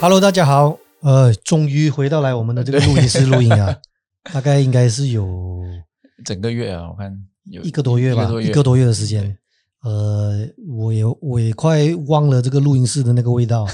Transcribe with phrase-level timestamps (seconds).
[0.00, 3.76] Hello，大家好，呃，终于回到来我们的这个录音室录音啊，
[4.32, 5.62] 大概应该是有
[6.24, 7.14] 整个月啊，我看
[7.44, 9.36] 有一个多月吧，一一个多月的时间。
[9.82, 13.66] 呃，我也我也快忘了这个录音室的那个味道，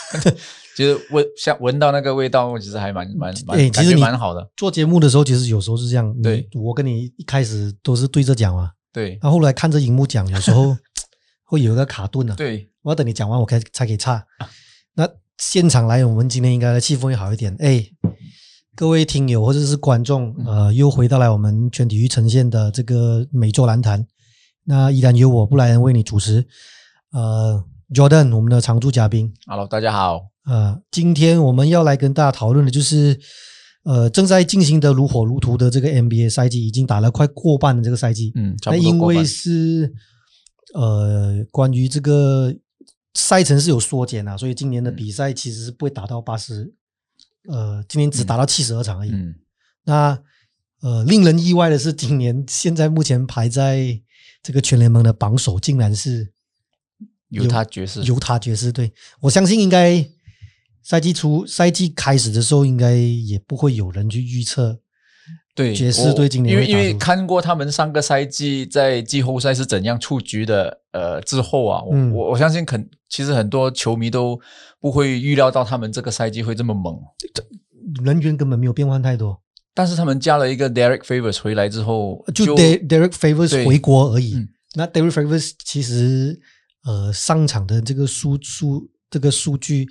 [0.76, 4.50] 其实闻像闻到那个味道，其实还蛮蛮蛮，哎，其实你蛮好的。
[4.58, 6.46] 做节目的时候，其实有时候是这样，对。
[6.52, 10.76] 我跟你一开始都是对着讲嘛，对，然后后来看着荧幕讲，有时候
[11.44, 14.22] 会有一个卡顿啊，对，我要等你讲完，我开才可以插。
[14.96, 15.08] 那
[15.38, 17.54] 现场来，我们今天应该气氛会好一点。
[17.58, 17.84] 哎，
[18.74, 24.06] 各位听友或者是观众，呃，又回到来我们全体育呈现的这个每周篮坛。
[24.64, 26.46] 那依然由我布莱恩为你主持。
[27.12, 29.32] 呃，Jordan，我们的常驻嘉宾。
[29.46, 30.22] Hello，大家好。
[30.46, 33.20] 呃，今天我们要来跟大家讨论的就是，
[33.84, 38.32] 呃，正在进行的如火如荼的这个 NBA 赛季，已经打了快过半的这个赛季。
[38.36, 39.92] 嗯，那因为是
[40.72, 42.54] 呃，关于这个。
[43.16, 46.74] 赛程是有缩减啊，所以今年的比赛其实是不会达到八十，
[47.48, 49.10] 呃，今年只达到七十二场而已。
[49.84, 50.22] 那
[50.82, 53.98] 呃，令人意外的是，今年现在目前排在
[54.42, 56.30] 这个全联盟的榜首，竟然是
[57.30, 58.04] 犹他爵士。
[58.04, 60.06] 犹他爵士队，我相信应该
[60.82, 64.80] 赛季初、赛季开始的时候，应该也不会有人去预测。
[65.56, 74.38] 对爵士队今年，因为因为看过他们上个赛季在季后赛是怎样出局的，呃，之后啊，我我相信肯其实很多球迷都
[74.78, 76.94] 不会预料到他们这个赛季会这么猛，
[78.04, 79.40] 人员根本没有变换太多，
[79.72, 84.36] 但是他们加了一个 Derek Favors 回来之后，就 Derek Favors 回国而已。
[84.74, 86.38] 那 Derek Favors 其实
[86.84, 89.88] 呃上场的这个数数这个数据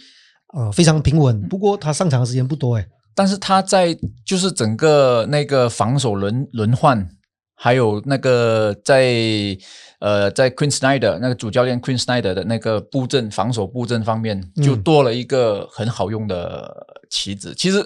[0.53, 2.87] 呃非常平稳，不过他上场的时间不多哎。
[3.15, 7.09] 但是他在就是整个那个防守轮轮换，
[7.55, 9.57] 还有那个在
[9.99, 17.55] 呃在 Queen Snyder 那个主教练 Queen Snyder 的那个布阵防守布阵方面，就多了一个很好用的棋子。
[17.55, 17.77] 其实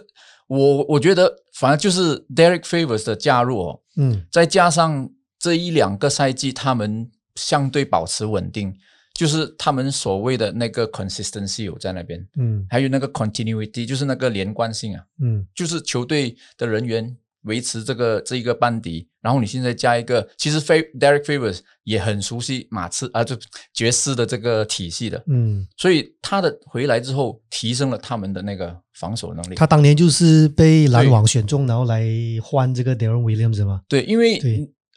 [0.47, 8.73] 我我觉得，反正就是 Derek Favors 的加入哦，嗯，再加上这一两个赛季他们相对保持稳定。
[9.19, 23.37] 就是他们所谓的那个 consistency 有在那边，嗯，还有那个 continuity，就是那个连贯性啊，嗯，就是球队的人员维持这个这一个班底，然后你现在加一个，其实 Derek Favors 也很熟悉马刺啊，就
[23.73, 29.55] 爵士的这个体系的，嗯，所以他的回来之后提升了他们的那个防守能力。
[29.55, 32.05] 他当年就是被篮网选中，然后来
[32.41, 33.81] 换这个 Darren Williams 吗？
[33.89, 34.39] 对，因为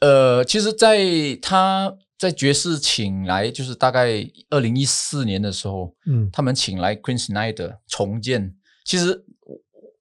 [0.00, 1.00] 呃，其实在
[1.42, 1.92] 他。
[2.22, 8.54] 在爵士请来，就是大概二零一四年的时候，嗯，他们请来 Queen Snyder 重建。
[8.84, 9.24] 其实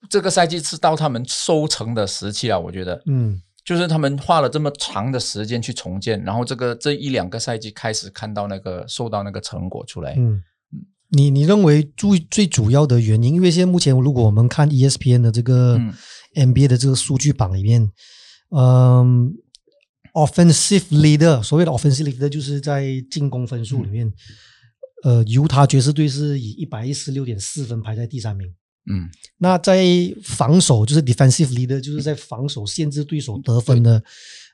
[0.07, 10.13] 这个赛季是到他们收成的时期了，我觉得，嗯，就是他们花了这么长的时间去重建，然后这个这一两个赛季开始看到那个受到那个成果出来。
[10.15, 10.43] 嗯
[10.73, 13.33] 嗯，你你认为最最主要的原因？
[13.33, 15.79] 因为现在目前如果我们看 ESPN 的这个
[16.35, 17.89] NBA 的这个数据榜里面，
[18.55, 19.33] 嗯。
[20.13, 24.11] Offensive leader，所谓的 offensive leader 就是在进攻分数里面，
[25.03, 28.53] 呃，犹他爵士队是以一百一十六点四分排在第三名。
[28.91, 29.85] 嗯，那在
[30.23, 34.03] 防守就是 defensive leader，就是在防守限制对手得分的，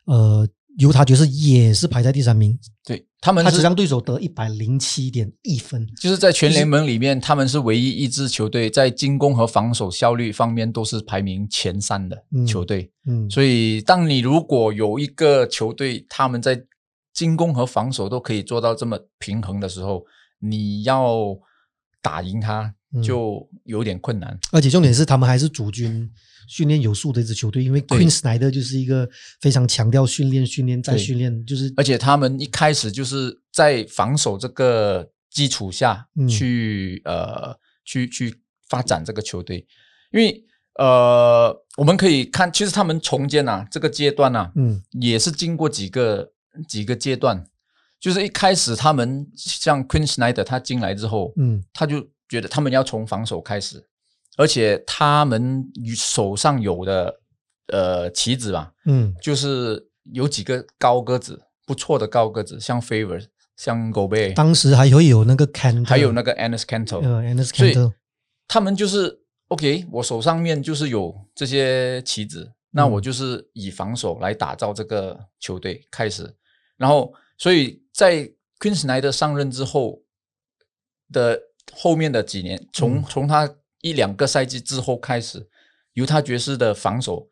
[0.05, 0.47] 呃。
[0.77, 12.91] 犹他爵士也是排在第三名，对他们，他只让对手得一百零七点一分，就是在全联盟里面，他们是唯一一支球队在进攻和防守效率方面都是排名前三的球队。
[13.07, 16.63] 嗯，所以当你如果有一个球队他们在
[17.11, 20.05] 进攻和防守都可以做到这么平衡的时候，
[20.39, 21.35] 你要
[22.03, 22.71] 打赢他
[23.03, 24.37] 就有点困难。
[24.51, 26.07] 而且重点是，他们还是主军。
[26.47, 29.07] 训练有素的一支球队，因为 Queen Snyder 就是一个
[29.41, 37.53] 非常强调训练、训练再训练，就是而且他们一开始就是在防守这个基础下去呃
[37.83, 38.33] 去去
[38.69, 39.67] 发展这个球队，
[40.11, 40.43] 因为
[40.75, 46.31] 呃我们可以看，其实他们重建啊这个阶段啊，嗯，也是经过几个
[46.67, 47.45] 几个阶段，
[47.99, 53.85] 就是一开始他们像 Queen Snyder 他进来之后，嗯，他就觉得他们要从防守开始。
[54.37, 57.19] 而且他们手上有的
[57.73, 63.25] 呃棋子吧，嗯，就是有几个高个子不错的高个子，像 Favor，
[63.55, 67.91] 像 g o b e 当时还会有那个 Can，还有那个 Canto，呃，Anis Canto，
[68.47, 76.31] 他们就是 OK，我手上面就是有这些棋子，那我就是以防守来打造这个球队开始，
[76.77, 78.17] 然后所以在
[78.59, 80.03] Queen Snyder 上任之后
[81.11, 81.41] 的
[81.73, 83.51] 后面的几年，从从他。
[83.87, 85.47] 一两个赛季之后开始，
[85.93, 87.27] 犹他爵士的防守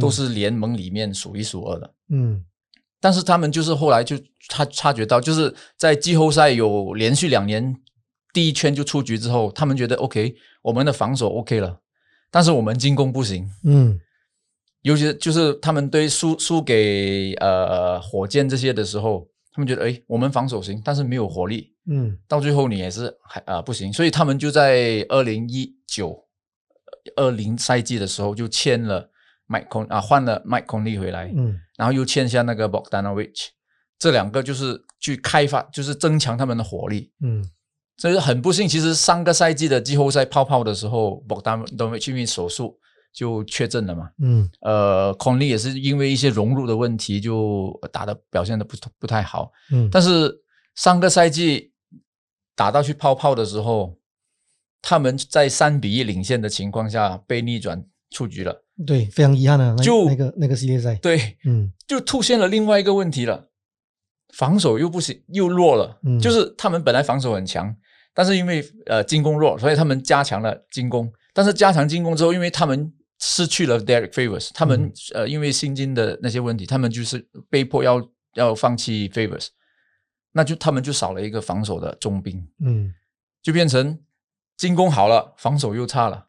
[0.00, 1.94] 都是联盟里面数一数二的。
[2.10, 2.44] 嗯，
[3.00, 4.18] 但是他们就是后来就
[4.48, 7.76] 他察觉到，就是在季后赛有连续两年
[8.32, 11.80] 第一圈就出局之后，他们觉得 OK，我们的防守 OK 了，
[12.30, 13.50] 但是我们进攻不行。
[13.64, 13.98] 嗯
[14.82, 22.16] 尤其就是他们对输输给呃火箭这些的时候，他们觉得哎，我们防守行，但是没有火力，嗯。
[22.28, 26.26] 到最后你也是还啊、不行，所以他们就在二零一九
[27.16, 29.10] 二零赛季的时候就签了
[29.48, 31.58] Mike Con 啊，换了 Mike Conley 回来，嗯。
[31.76, 33.48] 然后又签下那个 Bogdanovic，
[33.98, 37.12] 这两个就是去开发，就是增强他们的火力。
[37.22, 37.44] 嗯。
[37.96, 42.78] 所以很不幸，其实上个赛季的季后赛泡泡的时候，Bogdanovic 因为手术
[43.12, 44.10] 就确诊了嘛。
[44.22, 49.52] 嗯呃，孔令也是因为一些融入的问题，就打的表现的不不太好。
[49.72, 50.42] 嗯，但是
[50.74, 51.72] 上个赛季
[52.54, 53.98] 打到去泡泡的时候，
[54.82, 63.48] 他们在三比一领先的情况下被逆转出局了，对，非常遗憾的，那就那个那个系列赛，对，嗯就出现了另外一个问题了，
[64.34, 65.98] 防守又不行，又弱了。
[66.04, 67.74] 嗯就是他们本来防守很强，
[68.14, 71.12] 但是因为呃进攻弱，所以他们加强了进攻。
[71.32, 79.48] 但是加强进攻之后，因为他们失去了 Derek Favors，他们、嗯呃因为薪金的那些问题，他们就是被迫要要放弃 Favors，
[80.32, 82.94] 那就他们就少了一个防守的中兵，嗯
[83.42, 83.98] 就变成
[84.56, 86.26] 进攻好了，防守又差了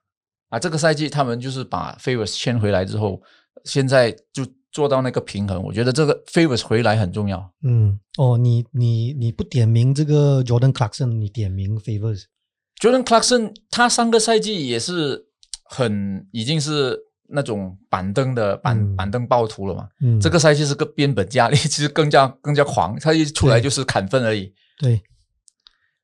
[0.50, 0.60] 啊。
[0.60, 3.22] 这个赛季他们就是把 Favors 签回来之后，
[3.64, 5.62] 现在就做到那个平衡。
[5.64, 7.54] 我觉得这个 Favors 回来很重要。
[7.64, 15.28] 嗯，哦，你你你不点名这个 Jordan Clarkson，你点名 Favors，Jordan Clarkson 他上个赛季也是
[15.74, 18.96] 很已经是那种板凳的板、嗯。
[18.98, 19.88] 板凳暴徒了嘛。
[20.02, 24.54] 嗯，这个赛季是个变本加厉， 其实更加更加狂，他一出来就是砍分而已。
[24.78, 25.02] 对，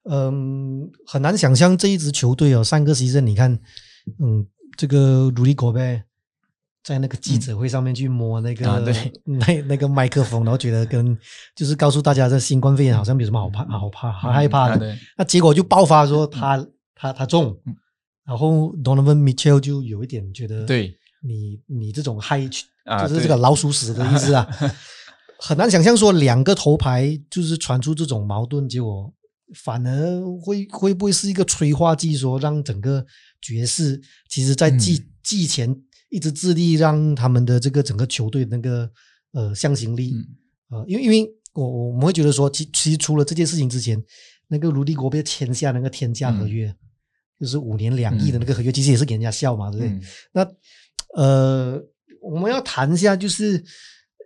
[0.09, 3.59] 嗯，很难想象这一支球队哦，上个 season 你看，
[4.19, 4.47] 嗯，
[4.77, 6.01] 这个鲁迪狗贝
[6.81, 8.93] 在那个记者会上面去摸那个、啊对。
[9.25, 11.17] 那那个麦克风，然后觉得跟
[11.53, 16.65] 就是告诉大家这新冠肺炎好像没有什么好怕、好怕、好害怕的，那结果就爆发说他、
[16.95, 17.59] 他他中。
[17.65, 17.75] 嗯，
[18.27, 20.93] 然后 Donovan Mitchell 就有一点觉得，对。
[21.23, 22.47] 你你这种嗨，
[22.85, 24.47] 啊就是这个老鼠屎的意思啊，
[25.41, 29.11] 很难想象说两个头牌就是传出这种矛盾，结果
[29.55, 33.03] 反而会会不会是一个催化剂，说让整个
[33.41, 35.09] 爵士其实在季、嗯。
[35.23, 35.75] 季前
[36.09, 38.89] 一直致力让他们的这个整个球队那个
[39.33, 40.13] 呃向心力，
[40.71, 40.79] 嗯。
[40.79, 44.01] 呃，因为因为我我们会觉得说，其其实除了这件事情之前，
[44.47, 46.73] 那个卢迪国被签下那个天价合约，
[47.39, 49.93] 就是五年两亿的那个合约，其实也是给人家笑嘛，对不对？
[49.93, 50.01] 嗯
[50.31, 50.51] 那
[51.15, 51.81] 呃，
[52.21, 53.63] 我们要谈一下，就是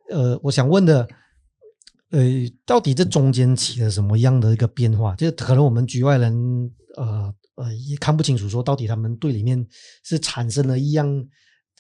[0.09, 1.07] 呃，我想问的，
[2.09, 2.21] 呃，
[2.65, 5.15] 到底这中间起了什么样的一个变化？
[5.15, 6.33] 就是可能我们局外人
[6.97, 9.65] 呃呃也看不清楚，说到底他们队里面
[10.03, 11.25] 是产生了一样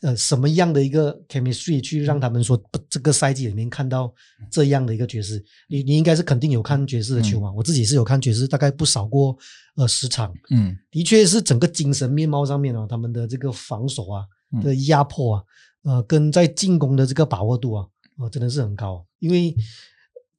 [0.01, 4.13] 呃什么样的一个 chemistry 去让他们说不这个赛季里面看到
[4.49, 5.43] 这样的一个爵士。
[5.67, 7.51] 你你应该是肯定有看爵士的球嘛？
[7.51, 9.37] 我自己是有看爵士，大概不少过
[9.75, 10.33] 呃十场。
[10.49, 15.43] 嗯的确是整个精神面貌上面啊，他们的这个防守啊嗯的压迫啊，
[15.83, 17.87] 呃，跟在进攻的这个把握度啊，
[18.19, 19.05] 呃、真的是很高。
[19.19, 19.55] 因为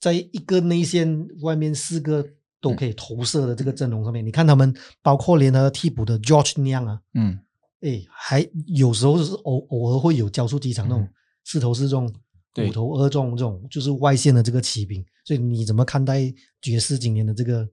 [0.00, 2.26] 在一个内线外面四个
[2.60, 7.38] 都可以投射的这个阵容上面，你看他们包括连他替补的 George 那样啊，嗯
[7.80, 11.10] 哎，还有时候是偶偶尔会有交出几场那种嗯
[11.44, 12.12] 四投四中、
[12.54, 15.04] 对五投二中这种，就是外线的这个骑兵。
[15.24, 17.68] 所以你怎么看待爵士今年的这个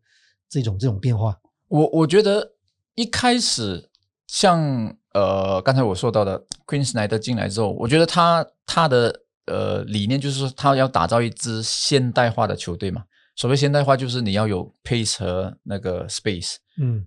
[0.49, 1.37] 这种这种变化？
[1.69, 2.53] 我我觉得
[2.95, 3.89] 一开始
[4.27, 13.05] 像呃刚才我说到的 Queen Snyder 进来之后，我觉得他他的呃理念就是说他要打造一支现代化的球队嘛。
[13.35, 16.55] 所谓现代化，就是你要有 pace 和那个 space。
[16.77, 17.05] 嗯，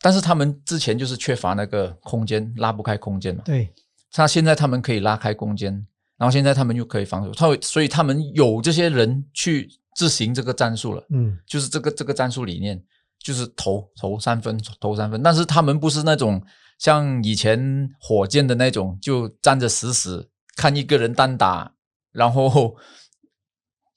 [0.00, 3.42] 但是他们之前就是缺乏那个空间，拉不开空间嘛。
[3.44, 3.72] 对，
[4.10, 5.72] 他现在他们可以拉开空间，
[6.16, 11.06] 然后现在他们又可以防守，他会所以他们有这些人去执行这个战术了。
[11.10, 12.82] 嗯就是这个这个战术理念，
[13.22, 15.22] 就是投投三分，投三分。
[15.22, 16.42] 但是他们不是那种
[16.78, 21.72] 像以前火箭的那种，就站着死死看一个人单打，
[22.12, 22.74] 然后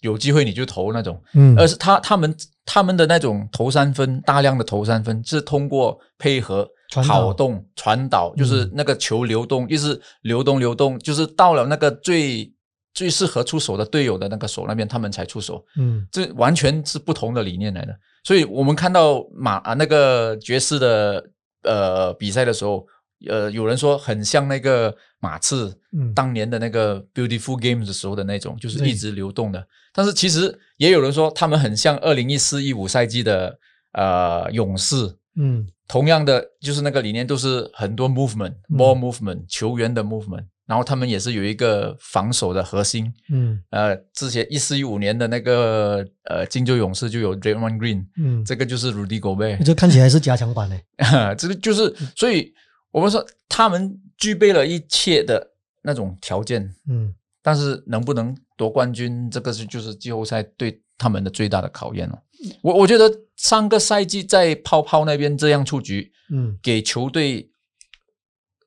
[0.01, 6.69] 有机会你就投那种，嗯，而是他他们他们的那种投三分，大量的投三分是通过配合
[7.07, 12.53] 跑动、传导，就是嗯那个球流动，就是流动流动，就是到了那个最
[12.93, 15.65] 最适合出手的队友的那个手那边，他们才出手。
[15.77, 17.95] 嗯这完全是不同的理念来的。
[18.23, 21.29] 所以我们看到马啊那个爵士的
[21.63, 22.87] 呃比赛的时候，
[23.27, 29.67] 呃，有人说很像那个马刺嗯，当年的那个 Beautiful Games 的时候的那种，就是一直流动的。
[29.93, 33.59] 但是其实也有人说他们很像二零一四一五赛季的
[33.91, 35.17] 呃勇士。
[35.35, 35.67] 嗯。
[35.85, 38.77] 同样的，就是那个理念都是很多 movement、嗯。
[38.77, 43.13] ball movement、球员的 movement，然后他们也是有一个防守的核心。
[43.29, 50.77] 嗯呃，之前一四一五年的那个呃金州勇士就有 Draymond Green，嗯，这个就是 Rudy Gobert，这看起来是加强版的。
[51.35, 52.53] 这个就是，所以
[52.91, 55.51] 我们说他们具备了一切的
[55.81, 62.17] 那种条件，嗯但是能不能夺冠军，这个是就是季后赛对他们的最大的考验了。
[62.61, 67.49] 我我觉得上个赛季在泡泡那边这样出局，嗯给球队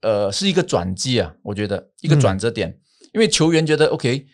[0.02, 2.78] 呃是一个转机啊，我觉得一个转折点，
[3.12, 4.26] 因为球员觉得 OK，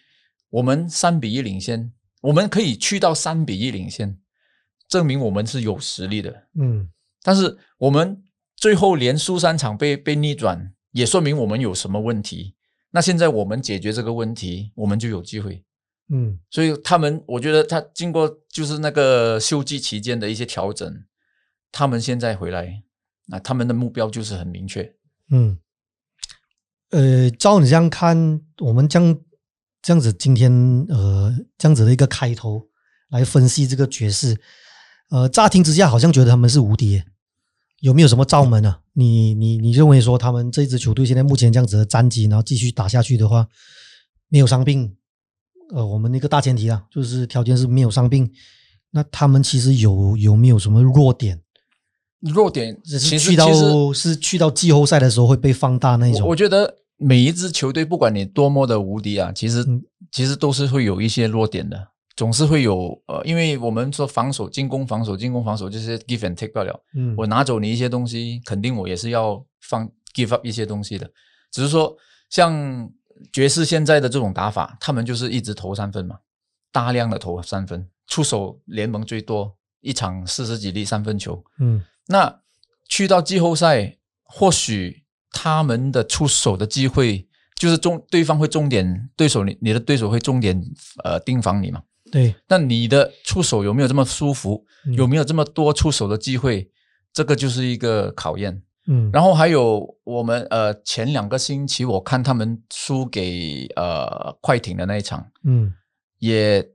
[0.50, 4.18] 我们三比一领先，我们可以去到三比一领先，
[4.88, 6.48] 证明我们是有实力的。
[6.60, 6.88] 嗯
[7.22, 8.22] 但是我们
[8.56, 12.56] 最后连输三场被被逆转，也说明我们有什么问题。
[12.90, 15.64] 那现在我们解决这个问题，我们就有机会。
[16.12, 21.04] 嗯所以他们，我觉得他经过就是那个休季期间的一些调整，
[21.70, 22.82] 他们现在回来，
[23.28, 24.94] 那他们的目标就是很明确。
[25.30, 25.58] 嗯，
[26.90, 29.00] 呃，照你这样看，我们这
[29.80, 30.52] 这样子，今天
[30.88, 32.68] 呃这样子的一个开头
[33.08, 34.40] 来分析这个爵士，
[35.10, 37.02] 呃，乍听之下好像觉得他们是无敌，
[37.80, 38.80] 有没有什么罩门啊？
[38.92, 43.48] 你你你认为说他们这支球队现在目前这样子的战绩，然后继续打下去的话，
[44.28, 44.96] 没有伤病，
[45.74, 48.30] 呃，我们那个大前提啊，就是条件是没有伤病，
[48.90, 51.42] 那他们其实有有没有什么弱点？
[52.22, 56.22] 弱点只其实是去到是去到季后赛的时候会被放大那种。
[56.22, 66.78] 我我觉得每一支球队，不管你多么的无敌啊，其实、嗯其实都是会有一些弱点的，总是会有呃，因为我们说防守、进攻、防守、进攻、防守，就是 give and take 不了。
[66.94, 71.10] 嗯我拿走你一些东西，肯定我也是要放 give up 一些东西的。
[71.50, 71.96] 只是说，
[72.28, 72.90] 像
[73.32, 76.18] 爵士现在的这种打法，他们就是一直投三分嘛，
[76.70, 81.42] 大量的投三分，出手联盟最多，一场四十几粒三分球。
[81.58, 82.42] 嗯那
[82.88, 85.02] 去到季后赛，或许
[85.32, 87.26] 他们的出手的机会
[87.56, 90.62] 就是重对方会重点对手你你的对手会重点
[91.02, 91.82] 呃盯防你嘛。
[92.10, 94.64] 对，那你的出手有没有这么舒服？
[94.86, 96.70] 嗯有没有这么多出手的机会？
[97.12, 98.62] 这个就是一个考验。
[98.86, 105.72] 嗯，然后还有我们呃前两个星期我看他们输给呃快艇的那一场，嗯
[106.18, 106.68] 也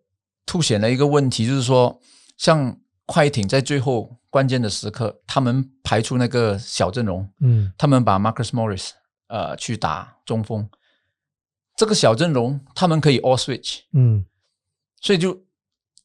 [0.45, 1.99] 凸显了一个问题，就是说，
[2.37, 7.71] 像快艇在最后关键的时刻，他们排出那个小阵容，嗯。
[7.77, 8.91] 他们把 Marcus Morris
[9.27, 10.69] 呃去打中锋，
[11.75, 14.25] 这个小阵容他们可以 all switch，嗯。
[15.01, 15.43] 所以就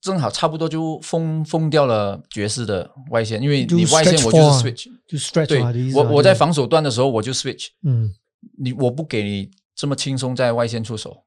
[0.00, 8.14] 正好差不多就封封掉了爵士的外线，因为你外线我就是 switch，就 stretch 对我我在防守端的时候我就 switch，嗯。
[8.58, 11.24] 你我不给你这么轻松在外线出手，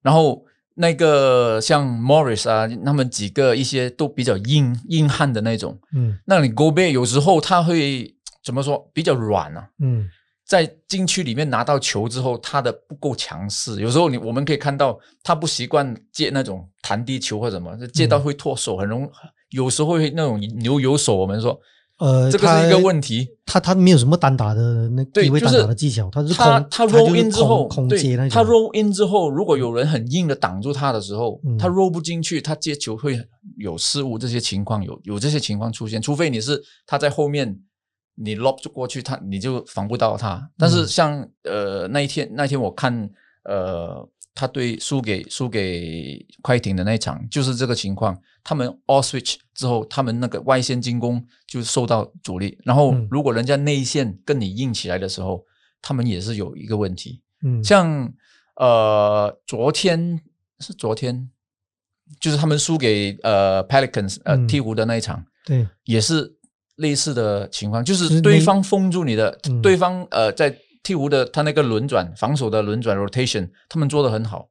[0.00, 6.18] 然后那个像 Morris 啊，他们几个一些都比较硬硬汉的那种，嗯。
[6.24, 8.14] 那你 Go b a 有时候他会
[8.44, 10.08] 怎么说比较软啊，嗯。
[10.44, 19.10] 在禁区里面拿到球之后，他的不够强势，有时候你我们可以看到他不习惯接那种弹地球或者什么，接到会脱手，很容
[19.50, 21.58] 有时候会那种牛油手，我们说
[22.02, 23.28] 呃，这个是一个问题。
[23.46, 33.20] 他他没有什么单打的那低位单对就是打的技巧，他是他他 roll in 之后，对接那，他 roll in 之后，如果有人很硬的挡住他的时候，嗯他 roll 不进去，他接球会
[33.56, 37.60] 有失误，这些情况有有这些情况出现，除非你是他在后面，
[38.16, 40.50] 你 lob 就过去，他你就防不到他。
[40.58, 43.08] 但是像、呃那一天那一天我看
[43.44, 53.06] 呃他对输给输给快艇的那一场就是这个情况，他们 all switch 之后，他们那个外线进攻就受到阻力，然后嗯。
[53.10, 55.44] 如果人家内线跟你硬起来的时候，
[55.82, 57.20] 他们也是有一个问题。
[57.44, 57.62] 嗯。
[57.62, 58.10] 像
[58.56, 60.20] 呃，昨天
[60.60, 61.30] 是昨天，
[62.18, 64.48] 就是他们输给呃 Pelicans 呃、嗯。
[64.48, 65.68] 鹈鹕的那一场，对。
[65.84, 66.34] 也是
[66.76, 69.60] 类似的情况，就就是对方封住你的，嗯。
[69.60, 74.48] 对方呃在鹈鹕的他那个轮转防守的轮转 rotation，他们做的很好，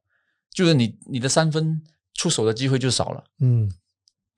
[0.52, 1.82] 就是你你的三分
[2.14, 3.70] 出手的机会就少了，嗯。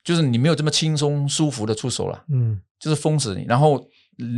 [0.03, 2.25] 就是你没有这么轻松舒服的出手了。
[2.29, 2.61] 嗯。
[2.79, 3.89] 就是封死你，然后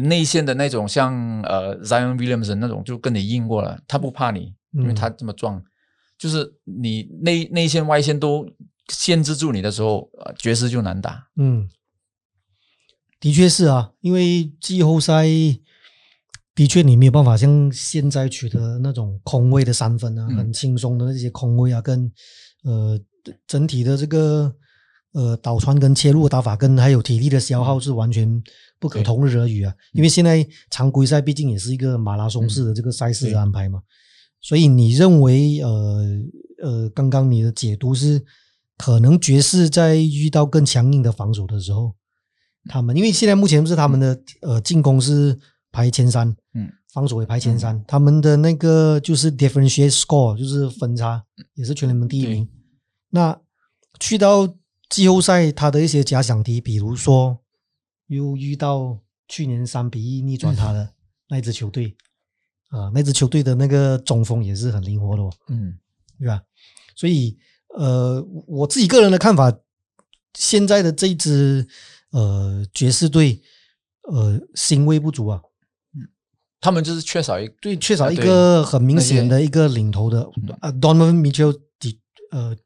[0.07, 5.61] 内线的那种像呃 Zion Williamson 那种就跟你硬过了，他不怕你，因为嗯他这么壮，
[6.17, 8.49] 就是你内内线外线都
[8.89, 11.27] 限制住你的时候，呃，爵士就难打。
[11.35, 11.69] 嗯，
[13.19, 15.25] 的确是啊，因为季后赛
[16.57, 20.37] 的确你没有办法像现在取得那种空位的三分啊，嗯。
[20.39, 22.11] 很轻松的那些空位啊，跟
[22.65, 22.99] 呃
[23.47, 24.53] 整体的这个
[25.13, 28.43] 呃导穿跟切入的打法，跟还有体力的消耗是完全
[28.81, 29.75] 不可同日而语啊。
[29.93, 33.83] 因为现在常规赛毕竟也是一个马拉松式的这个赛事的安排嘛，
[34.41, 36.05] 所以你认为呃
[36.63, 38.25] 呃，刚刚你的解读是
[38.79, 41.95] 可能爵士在遇到更强硬的防守的时候，
[42.67, 45.39] 他们因为现在目前不是他们的呃进攻是
[45.71, 46.37] 排前三，嗯，
[46.97, 51.23] 防守也排前三，他们的那个就是 differentiate score 就是分差
[51.53, 52.49] 也是全联盟第一名。
[53.11, 53.39] 那
[54.01, 54.49] 去到
[54.89, 57.39] 季后赛，他的一些假想敌，比如说
[58.07, 58.99] 又遇到
[59.29, 60.95] 去年三比一逆转他的
[61.29, 61.95] 那支球队
[62.71, 65.77] 啊，那支球队的那个中锋也是很灵活的哦，嗯，
[66.19, 66.41] 对吧？
[66.95, 67.37] 所以
[67.77, 69.55] 呃，我自己个人的看法，
[70.33, 71.69] 现在的这支
[72.13, 73.43] 呃爵士队
[74.05, 75.43] 呃心位不足啊，
[76.67, 80.29] 他们就是缺少一对缺少一个很明显的一个领头的
[80.61, 81.55] 啊，Donovan Mitchell
[82.33, 82.57] 呃。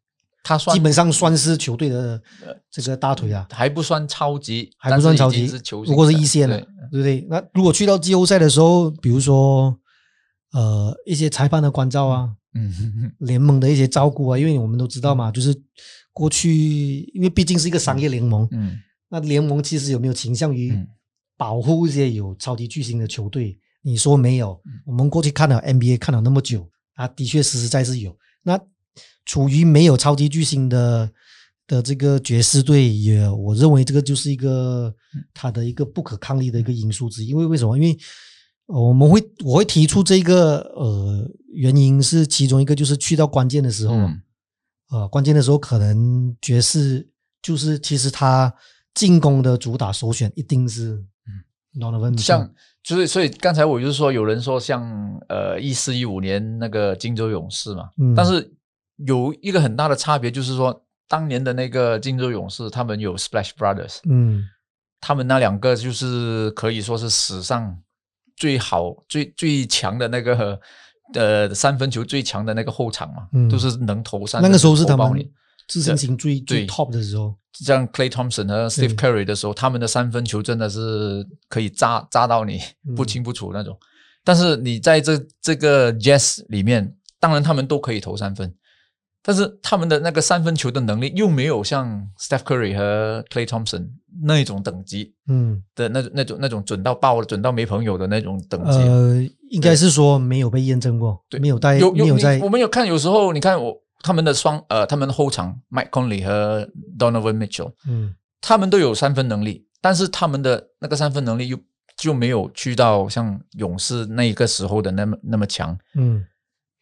[0.43, 2.21] 他算基本上算是球队的
[2.71, 5.47] 这个大腿啊，还不算超级，还不算超级，
[5.87, 6.59] 如果是一线的，
[6.91, 6.99] 对。
[6.99, 7.27] 不对？
[7.29, 9.79] 那如果去到季后赛的时候，比如说
[10.53, 12.73] 呃一些裁判的关照啊，嗯，
[13.21, 15.55] 联盟的一些照顾啊，因为我们都知道嘛，就是
[16.11, 18.79] 过去因为毕竟是一个商业联盟，嗯，
[19.11, 20.75] 那联盟其实有没有倾向于
[21.37, 23.59] 保护一些有超级巨星的球队？
[23.83, 24.61] 你说没有？
[24.85, 28.61] 我们过去看了 NBA 看了那么久，啊，的确实实在是有那。
[29.27, 31.09] 处于没有超级巨星的
[31.67, 34.93] 的这个爵士队，也我认为这个就是一个
[35.33, 37.29] 他的一个不可抗力的一个因素之一。
[37.29, 37.79] 因为为什么？
[37.79, 37.97] 因为
[38.67, 43.95] 我们会我会提出这个呃原因是其中一个，就是去到关键的时候，
[44.89, 47.09] 呃关键的时候可能爵士
[47.41, 48.53] 就是其实他
[48.95, 50.95] 进攻的主打首选一定是
[51.27, 54.83] 嗯 Donovan 像就是所以刚才我就是说有人说像
[55.29, 58.53] 呃一四一五年那个金州勇士嘛，但是。
[59.07, 64.45] 有一个很大的差别，就是说，当年的那个金州勇士，他们有 Splash Brothers，嗯，
[65.01, 67.81] 他们那两个就是可以说是史上
[68.37, 70.61] 最好、最最强的那个
[71.15, 74.43] 呃三分球最强的那个后场嘛，都是能投三。
[74.43, 75.27] 那个时候是他们
[75.71, 82.61] 自身型最最 top 的时候，像 Clay Thompson 和 Steve Curry 的时候，他们的三分球真的是可以炸炸到你
[82.97, 83.79] 不清不楚那种。
[84.25, 88.53] 但是你在这这个 Jazz 里面，当然他们都可以投三分。
[89.23, 93.87] 但是他们的那个三分球的能力又没有像 Steph Curry 和 Clay Thompson
[94.23, 98.79] 那一种等级，嗯，的那种那种那种准到爆、准到没朋友的那种等级。
[98.79, 102.39] 呃，应该是说没有被验证过，对，没有带，有有在。
[102.39, 111.59] 我们有看，有时候你看我他们的双呃，他们的后场 Mike Conley 和 Donovan Mitchell，嗯，他们都有三分能力，但是他们的那个三分能力又
[111.97, 116.25] 就没有去到像勇士那个时候的那么那么强，嗯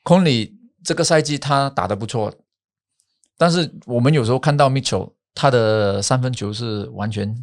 [0.05, 0.57] ，Conley。
[0.85, 2.33] 这个赛季他打的不错，
[3.37, 7.35] 但是我们有时候看到 Mitchell 他的三分球是完全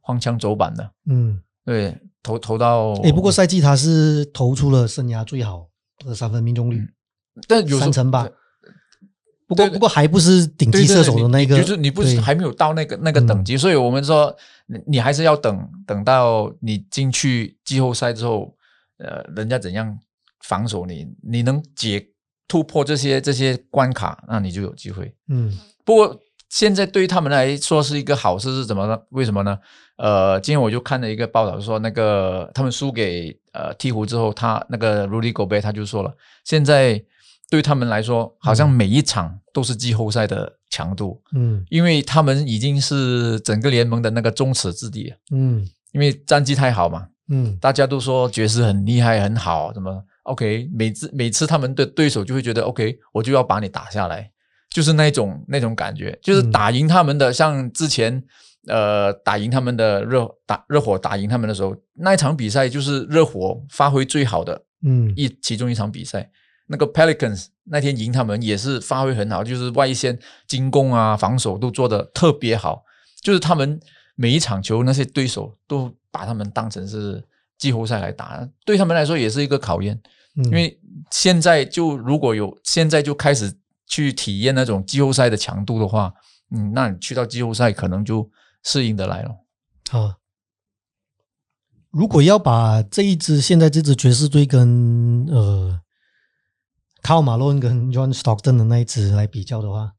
[0.00, 6.88] 荒腔走板的，嗯，对，投投到，哎，不过赛季他是投出了生涯最好的三分命中率，
[7.46, 8.26] 但有三成吧，
[9.50, 14.34] 不过不过还不是顶级射手的那个，就是你不是还没有到那个那个等级，所以我们说
[14.66, 18.54] 你你还是要等等到你进去季后赛之后，
[18.98, 19.98] 呃，人家怎样
[20.44, 22.06] 防守你，你能解。
[22.50, 25.14] 突破这些这些关卡，那你就有机会。
[25.28, 28.98] 嗯，不过现在对于他们来说是一个好事，是怎么呢？
[29.10, 29.56] 为什么呢？
[29.98, 37.00] 呃，今天我就看了一个报道，说那个他们输给呃鹈鹕之后，他那个 Rudy Gobert 他就说了，现在
[37.50, 41.20] 对他们来说，好像每一场都是季后赛的强度。
[41.34, 45.12] 嗯，因为他们已经是整个联盟的那个众矢之的。
[45.32, 47.08] 嗯，因为战绩太好嘛。
[47.28, 54.30] 嗯，大家都说爵士很厉害很好，怎么？OK，每次每次他们的对手就会觉得 OK，我就要把你打下来，
[54.70, 57.32] 就是那种那种感觉，就是打赢他们的。
[57.32, 58.22] 像之前
[58.66, 66.30] 呃打赢他们的热打热火打赢他们的时候，那一场比赛就是热火发挥最好的嗯一其中一场比赛。
[66.70, 72.84] 那个 Pelicans 那天赢他们也是发挥很好，就是外线进攻啊防守都做得特别好，
[73.20, 73.78] 就是他们
[74.14, 77.22] 每一场球那些对手都把他们当成是。
[77.60, 80.00] 季后赛来打，对他们来说也是一个考验，
[80.34, 80.80] 因为
[81.10, 83.52] 现在就如果有现在就开始
[83.86, 86.10] 去体验那种季后赛的强度的话，
[86.52, 88.26] 嗯，那你去到季后赛可能就
[88.64, 89.30] 适应得来了。
[89.90, 90.14] 好，
[91.90, 95.78] 如果要把这一支现在这支爵士队跟呃
[97.02, 99.92] 卡马龙跟 John Stockton 的那一支来比较的话，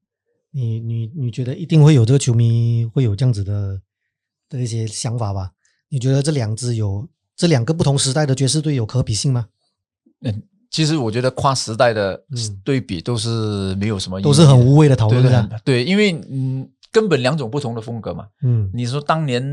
[0.52, 3.82] 你你你觉得一定会有这个球迷会有这样子的
[4.50, 5.52] 的一些想法吧？
[5.90, 7.08] 你觉得这两支有？
[7.34, 9.48] 这两个不同时代的爵士队有可比性吗？
[10.22, 12.24] 嗯，其实我觉得跨时代的
[12.64, 15.62] 对比都是没有什么，都是很无谓的讨论的。
[15.66, 18.28] 对，因为嗯，根本两种不同的风格嘛。
[18.44, 19.44] 嗯，你说当年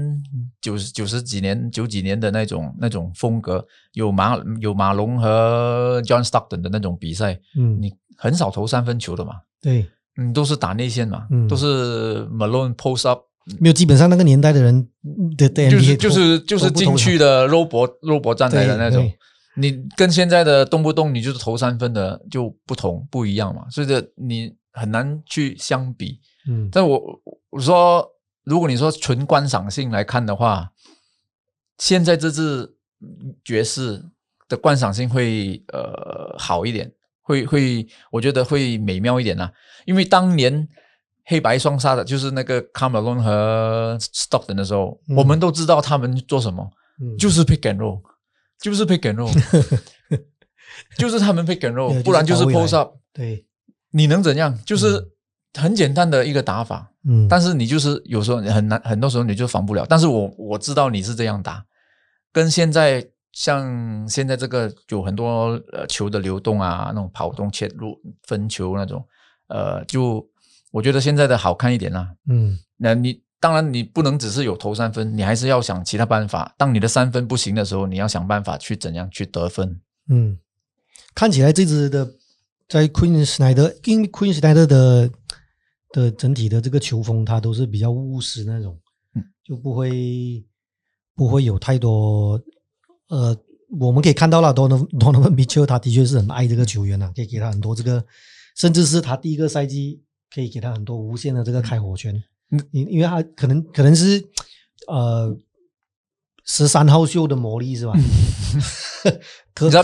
[0.60, 9.36] 九十九十几年、九几年的那种那种风格，有马有马龙和 John Stockton 的那种比赛，嗯，你很少投三分球的嘛。
[9.62, 13.22] 对，嗯，都是打内线嘛，都是 Malone post up。
[13.58, 14.86] 没有，基本上那个年代的人
[15.36, 19.10] 的就是就是就是进去的肉搏肉搏战来的那种，
[19.56, 26.20] 你跟现在的动不动你就是投三分的就不同不一样嘛，所以这你很难去相比。
[26.48, 28.08] 嗯，但我我说，
[28.44, 30.72] 如果你说纯观赏性来看的话，
[31.76, 32.74] 现在这支
[33.44, 34.02] 爵士
[34.48, 36.90] 的观赏性会呃好一点，
[37.22, 39.52] 会会，我觉得会美妙一点啦。
[39.84, 40.66] 因为当年
[41.26, 46.68] 黑白双杀的，就是那个卡梅隆和 Stockton 的时候，我们都知道他们做什么，
[47.18, 48.00] 就是 pick and roll，
[48.58, 49.30] 就是 pick and roll，
[50.96, 52.96] 就是他们 pick and roll，不然就是 post up。
[53.12, 53.44] 对，
[53.90, 54.58] 你能怎样？
[54.64, 55.10] 就是
[55.54, 56.92] 很简单的一个打法。
[57.04, 59.86] 嗯，但是你就是有时候很难，很多时候你就防不了。
[59.88, 61.64] 但是我我知道你是这样打，
[62.32, 69.02] 跟现在像现在这个有很多呃球的流动啊，那种跑动切入分球那种，
[69.46, 70.28] 呃，就
[70.70, 72.10] 我觉得现在的好看一点啦。
[72.28, 76.54] 嗯，那你当然你不能只是有投三分，你还是要想其他办法。
[76.58, 79.80] 当你的三分不行的时候，你要想办法去怎样去得分。
[80.10, 80.38] 嗯，
[81.14, 82.10] 看起来这支的
[82.68, 85.10] 在 Queen Snyder，因为 Queen Snyder 的。
[85.90, 88.78] 的整体的这个球风，它都是比较务实那种，
[89.44, 90.44] 就不会
[91.14, 92.40] 不会有太多
[93.08, 93.36] 呃，
[93.78, 98.04] 我们可以看到了，多诺多诺文米切尔他的确是很爱这个球员啊，可以给他很多这个，
[98.56, 102.22] 甚至是他第一个赛季可以给他很多无限的这个开火权，
[102.70, 104.22] 因因为他可能可能是
[104.88, 105.36] 呃
[106.48, 107.92] 十三号秀的魔力是吧？
[109.60, 109.82] 你知道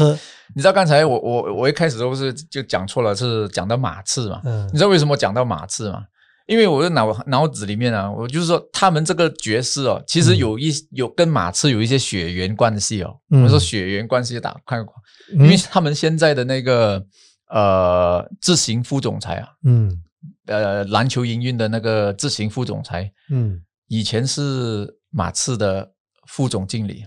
[0.54, 4.40] 你知道刚才我我我一开始都是就讲错了，是讲到马刺嘛？
[4.44, 6.02] 嗯，你知道为什么讲到马刺吗？
[6.46, 13.14] 因为我的脑脑子里面啊，我就是说他们这个角色哦，其实有一有跟马刺有一些血缘关系哦。
[13.30, 14.94] 我说血缘关系打看过，
[15.32, 17.02] 因为他们现在的那个
[17.50, 20.02] 呃自行副总裁啊，嗯，
[20.46, 25.93] 呃篮球营运的那个自行副总裁，嗯，以前是马刺的
[26.26, 27.04] 副总经理。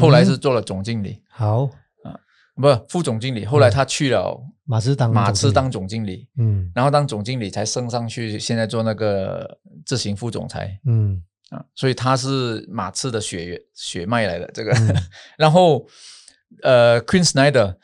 [0.00, 1.70] 后来是做了总经理，好
[2.02, 2.18] 啊，
[2.56, 3.44] 不副总经理。
[3.46, 9.56] 后来他去了马刺当马刺当总经理，嗯，然后当总经理才升上去，现在做那个
[9.86, 14.76] 执行副总裁，嗯啊，所以他是马刺的血血脉来的这个。
[15.38, 15.86] 然后
[16.64, 17.76] 呃，Queen Snyder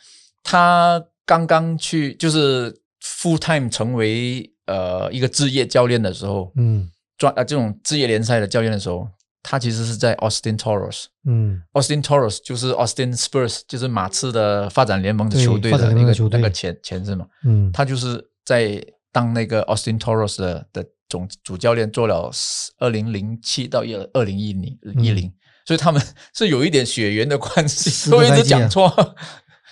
[0.42, 9.08] 他刚刚去就是 full time 成为呃一个职业教练的时候，嗯，专啊这种职业联赛的教练的时候。
[9.46, 22.30] 他其实是在 Austin Toros，嗯，Austin Toros 就是 Austin Spurs，就是马刺的发展联盟的球队的那个那个前前身嘛，嗯，他就是在当那个 Austin Toros 的的总主教练，做了
[22.78, 25.30] 二零零七到二二零一零一零，
[25.66, 26.00] 所以他们
[26.34, 28.90] 是有一点血缘的关系，我一直讲错。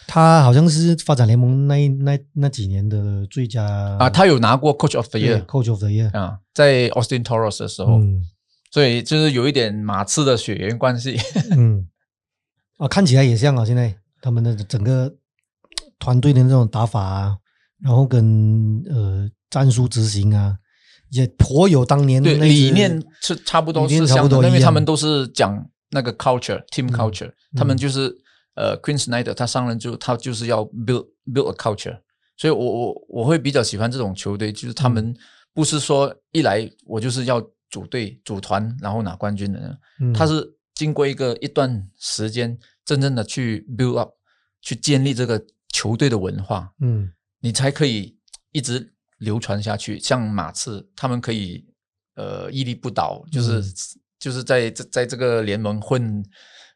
[0.06, 3.64] 他好像是发展联盟那那那几年的最佳
[3.98, 7.98] 啊，他有拿过 Coach of the Year，Coach of the Year 啊，在 Austin Toros 的时候。
[8.72, 11.14] 所以就是有一点马刺的血缘关系，
[11.50, 11.86] 嗯，
[12.80, 15.14] 啊，看起来也像啊，现在他们的整个
[15.98, 17.36] 团队的那种打法啊，
[17.82, 20.56] 然后跟呃战术执行啊，
[21.10, 25.54] 也颇有当年对理念是差不多是差不多，因为他们都是讲
[25.90, 28.08] 那个 culture team culture，他们就是
[28.54, 31.98] 呃 Queen Snyder 他上任就他就是要 build build a culture，
[32.38, 35.14] 所以我我我会比较喜欢这种球队，就是他们
[35.52, 37.46] 不是说一来我就是要。
[37.72, 40.12] 组队、组团，然后拿冠军的呢？
[40.12, 44.10] 他是经过一个一段时间，真正的去 build up，
[44.60, 48.18] 去建立这个球队的文化，嗯，你才可以
[48.50, 49.98] 一直流传下去。
[49.98, 51.66] 像马刺，他们可以
[52.14, 53.64] 呃屹立不倒，就是
[54.18, 56.22] 就是在在在这个联盟混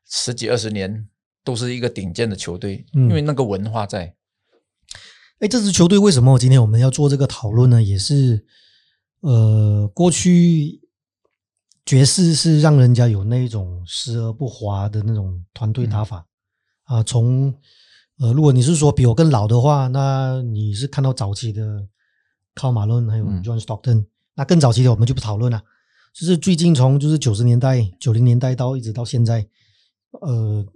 [0.08, 1.06] 十几二十年，
[1.44, 4.14] 都是一个顶尖的球队，因为那个文化在。
[5.40, 7.82] 哎，这支球队为什么今天我们要做这个讨论呢？
[7.82, 8.46] 也是
[9.20, 10.80] 呃过去。
[11.86, 16.26] 爵士是让人家有那种湿而不滑的那种团队打法
[16.82, 17.00] 啊。
[17.04, 17.54] 从
[18.18, 21.86] 呃，如果你是说比我更老的话，那你是看到早期的
[22.54, 25.62] 靠马伦还有 John Stockton，那更早期的我们就不讨论了。
[26.12, 29.46] 就是最近从就是九十年代、九零年代到一直到现在，
[30.22, 30.66] 呃，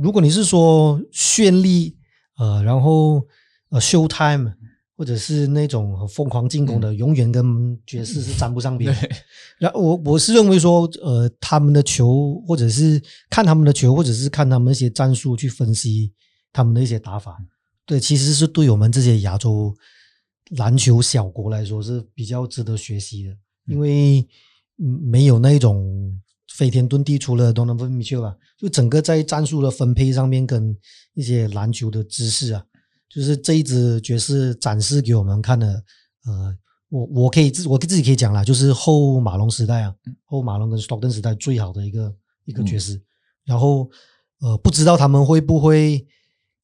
[0.00, 1.98] 如果你是说绚丽
[2.38, 3.26] 呃，然后
[3.68, 4.54] 呃，Showtime。
[4.96, 8.96] 或者是那种很疯狂进攻的，永远跟爵士是沾不上边。
[9.60, 16.14] 然后我我是认为说，呃，他们的球，或者是看他们的球，或者是看他们一些战术去分析
[16.50, 17.36] 他们的一些打法，
[17.84, 19.76] 对，其实是对我们这些亚洲
[20.56, 24.26] 篮球小国来说是比较值得学习的，因为
[24.76, 26.18] 没有那种
[26.54, 30.74] 飞天遁地，除了都能分米切吧，就整个在战术的分配上面跟
[31.12, 32.64] 一些篮球的知识啊。
[33.08, 35.66] 就是这一支爵士展示给我们看的，
[36.26, 36.56] 呃，
[36.88, 42.14] 我我可以自我自己可以讲啦，就是后马龙时代啊，后马龙跟斯托登时代最好的一个
[42.44, 43.00] 一个爵士。
[43.44, 43.88] 然后
[44.40, 46.04] 呃，不知道他们会不会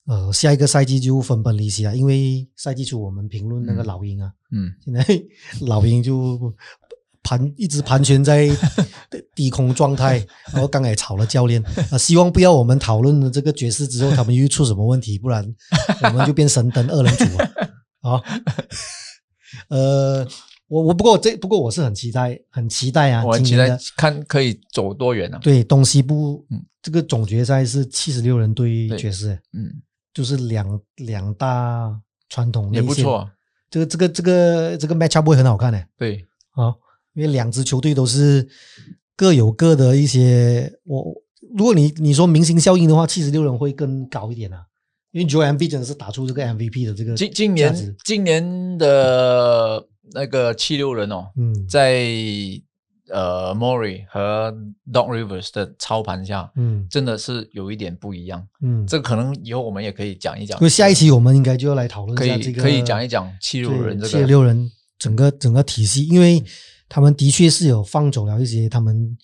[0.06, 1.94] 呃下一个赛季就分崩离析啊？
[1.94, 5.04] 因为赛季初我们评论那个老鹰啊，嗯，现在
[5.66, 6.52] 老鹰就
[7.38, 8.50] 盘一直盘旋在
[9.34, 15.42] 低空状态，然后刚才吵了教练啊，希望不要我们讨论了这个爵士之后他们又出什么问题，不然
[16.04, 17.50] 我们就变神灯二人组了
[18.02, 18.22] 啊。
[19.68, 20.26] 呃，
[20.68, 25.38] 我我不过这不过我是很期待，很期待啊，我很期待看可以走多远啊。
[25.42, 26.46] 对，东西部
[26.82, 29.72] 这个总决赛是七十六人对爵士，嗯，
[30.12, 31.94] 就是两两大
[32.28, 33.30] 传统也不错。
[33.70, 36.74] 这个这个这个这个 matchup 会很好看的，对啊。
[37.14, 38.48] 因为两支球队都是
[39.16, 41.14] 各有各的一些，我
[41.56, 44.64] 如果你你说明星效应的话，七十六人会更高一点啊。
[45.10, 52.02] 因为 Joel B 真的是打出这个 MVP 的这个今今年今年的那个七六人哦，嗯，在
[53.10, 54.50] 呃 Mori 和
[54.90, 60.58] Don Rivers 的操盘下，嗯，真的是有一点不一样，嗯，这可能以后我们也可以讲一讲。
[60.60, 66.42] 因为下一期我们应该就要来讨论一下这个，可以讲一讲七六人这个七六人整个整个体系，因为。
[66.94, 69.16] 他们的确是有放走了一些，他们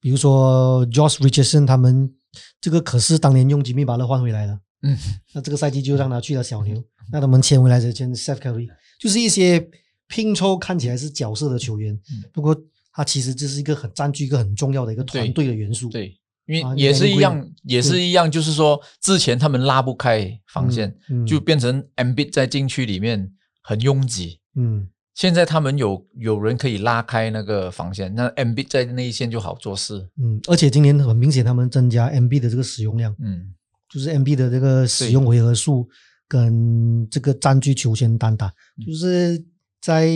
[0.00, 2.10] 比如说 Josh Richardson，他们
[2.58, 4.96] 这个可是当年用吉米巴勒换回来的，嗯，
[5.34, 8.66] 那这个赛季就让他去了小牛，那他们签回来的签 Seth Curry，
[8.98, 9.68] 就是一些
[10.08, 12.00] 拼凑看起来是角色的球员，
[12.32, 12.58] 不过
[12.94, 20.96] 他其实这是一个很占据一个很重要的一个团队的元素，对，因为也是一样，也是一样，就是说之前他们拉不开防线，
[21.26, 24.88] 就变成 M B 在禁区里面很拥挤，嗯。
[25.14, 30.08] 现在他们有有人可以拉开那个防线，那 M B 在那一线就好做事。
[30.18, 33.14] 嗯，而且今年很明显，他们增加 M B 的这个使用量。
[33.22, 33.52] 嗯，
[33.90, 35.86] 就是 M B 的这个使用回合数
[36.26, 38.50] 跟这个占据球权单打，
[38.86, 39.38] 就是
[39.82, 40.08] 在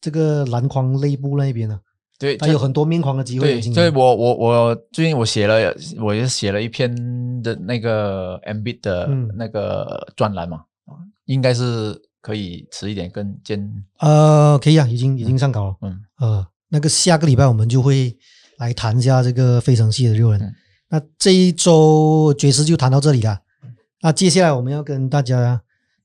[0.00, 1.78] 这个篮筐内部那边呢。
[2.18, 3.60] 对，他有很多面框的机会。
[3.60, 6.90] 对，所以我我我最近我写了，我也写了一篇
[7.42, 10.64] 的那个 M B 的那个专栏嘛，
[11.26, 12.07] 应该是。
[12.28, 13.58] 可以迟一点跟兼
[14.00, 15.76] 呃，可以啊，已经已经上稿了。
[15.80, 18.14] 嗯呃，那个下个礼拜我们就会
[18.58, 20.54] 来谈一下这个非常系的六人。
[20.90, 23.40] 那这一周爵士就谈到这里了。
[24.02, 25.62] 那接下来我们要跟大家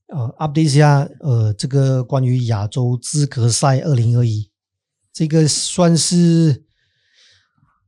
[0.07, 4.49] 呃 update 一下呃这个关于亚洲资格赛二零二一，
[5.11, 6.63] 这个算是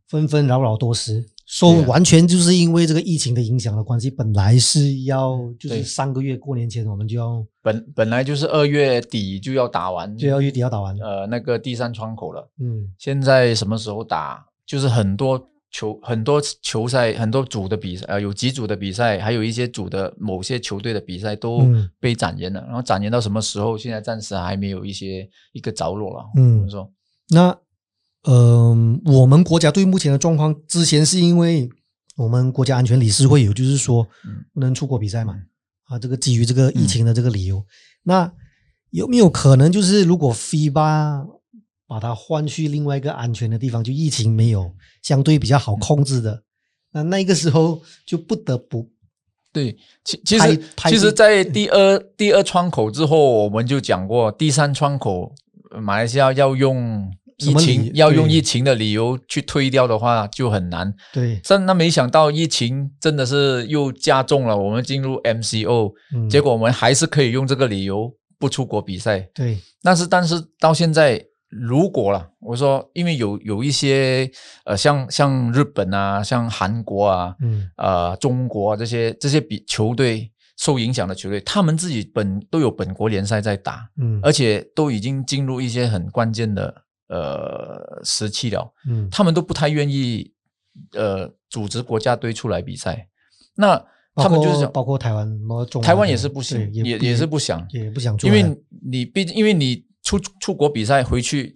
[0.09, 1.25] 纷纷扰扰多时。
[1.55, 12.51] 说完全就是因为这个疫情的影响的关系，本来是要就是上个月过年前我们就要本本来就是二月底就要打完，就要月底要打完呃那个第三窗口了。
[12.59, 14.45] 嗯，现在什么时候打？
[14.67, 15.41] 就是很多
[15.71, 21.65] 球很多球赛很多组的比赛呃有几组的比赛，还有一些组的某些球队的比赛都
[22.01, 22.59] 被展延了。
[22.65, 23.77] 然后展延到什么时候？
[23.77, 26.25] 现在暂时还没有一些一个着落了。
[26.35, 26.91] 嗯我，说
[27.29, 27.57] 那。
[28.27, 31.69] 嗯，我们国家对目前的状况，之前是因为
[32.17, 34.07] 我们国家安全理事会有，就是说
[34.51, 35.35] 不能出国比赛嘛，
[35.83, 37.63] 啊，这个基于这个疫情的这个理由，
[38.01, 38.31] 那
[38.89, 41.27] 有没有可能就是如果 FIBA
[41.85, 46.41] 把它换去另外一个安全的地方，就疫情没有相对比较好控制的，
[46.93, 48.89] 那那个时候就不得不
[49.53, 55.35] 对，其其实其实，在第二第二窗口之后，我们就讲过，第三窗口
[55.79, 57.13] 马来西亚要用。
[57.37, 60.93] 疫情要用疫情的理由去推掉的话就很难。
[61.11, 65.93] 对，但那没想到疫情真的是又加重了，我们进入 MCO，
[66.29, 69.19] 结果我们还是可以用这个理由不出国比赛。
[69.33, 74.31] 对，但是但是到现在，如果了，我说因为有有一些
[74.63, 86.84] 呃，像像日本啊，像韩国啊，嗯，呃，中国啊这些这些比球队受影响的球队，他们自己本都有本国联赛在打，嗯，而且都已经进入一些很关键的。
[87.07, 90.33] 呃，时期了，嗯，他们都不太愿意，
[90.93, 93.07] 呃，组织国家队出来比赛。
[93.55, 93.83] 那
[94.15, 95.39] 他们就是包括台湾，
[95.83, 98.43] 台湾也是不行，也也是不想，也不想，因为
[98.83, 101.53] 你毕竟，因为你出出国比赛回去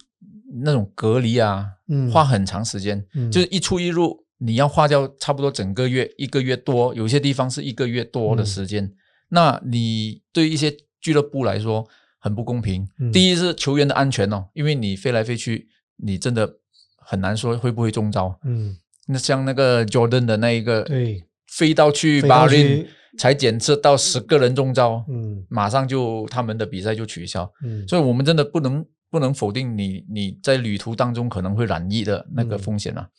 [0.64, 8.94] 那种隔离啊，嗯，花很长时间，就是一出一入，你要花掉差不多整个月，一个月多，有些地方是一个月多的时间。
[9.30, 11.88] 那你对一些俱乐部来说，
[12.20, 12.88] 很不公平。
[13.12, 16.58] 第一是球员的安全哦，因为你飞来飞去，你真的
[16.98, 18.38] 很难说会不会中招。
[18.44, 18.78] 嗯，
[19.08, 22.86] 那像那个 Jordan 的那一个，对，飞到去巴林
[23.18, 27.52] 才检测到十个人中招，嗯，马上就他们的比赛就取消。
[27.64, 33.10] 嗯，所以我们真的不能不能否定你你在旅途当中可能会染疫的那个风险啊。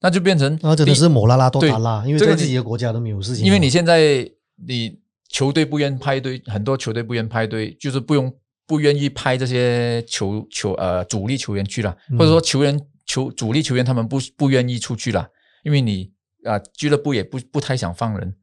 [0.00, 3.46] 那就变成啊，真的是某拉拉多打拉，因为在自己的国家都没有事情。
[3.46, 4.30] 因为你现在
[4.66, 5.01] 你。
[5.32, 8.32] 球队不愿派队，很多球队不愿派队，就是不用
[8.66, 15.26] 不愿意派这些球球呃主力球员去了，或者说球员球主力球员他们不不愿意出去了，
[15.64, 16.12] 因为你
[16.44, 18.36] 啊，俱乐部也不不太想放人。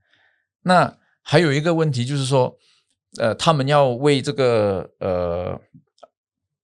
[0.64, 2.58] 那还有一个问题就是说，
[3.18, 5.60] 呃，他们要为这个呃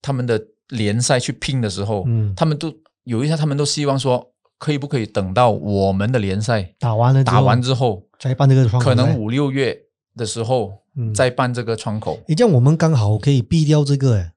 [0.01, 2.33] 他们的联赛去拼的时候，嗯。
[2.35, 9.84] 他们都有一些，他们都希望说，可以不可以等到我们的联赛打完了打完之后，再办这个可能五六月
[10.15, 11.13] 的时候嗯。
[11.13, 12.19] 再办这个窗口。
[12.27, 14.31] 你，这样我们刚好可以避掉这个诶，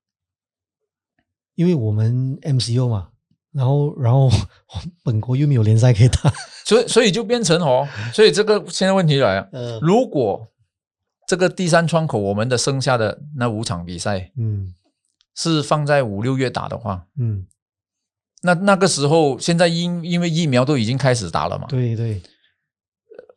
[1.55, 3.09] 因为我们 MCO 嘛，
[3.53, 4.31] 然后然后
[5.03, 6.33] 本国又没有联赛可以打，
[6.65, 10.49] 所以所以就变成哦，所以这个现在问题来了，呃，如果
[11.27, 14.75] 这个第三窗口我们的剩下的那五场比赛嗯。
[15.41, 17.47] 是放在五六月打的话，嗯，
[18.43, 21.69] 那那个时候现在因因为疫苗都已经开始打了嘛。
[21.69, 22.21] 对对，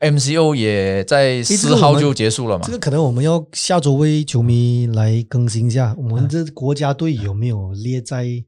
[0.02, 2.66] ，MCO 也在四号就结束了嘛。
[2.66, 8.44] 这，个可能我们要下周为球迷来更新一下，我们这国家队有没有列在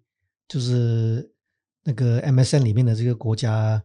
[0.47, 1.31] 就是
[1.83, 3.81] 那个 MSN 里面的这个国家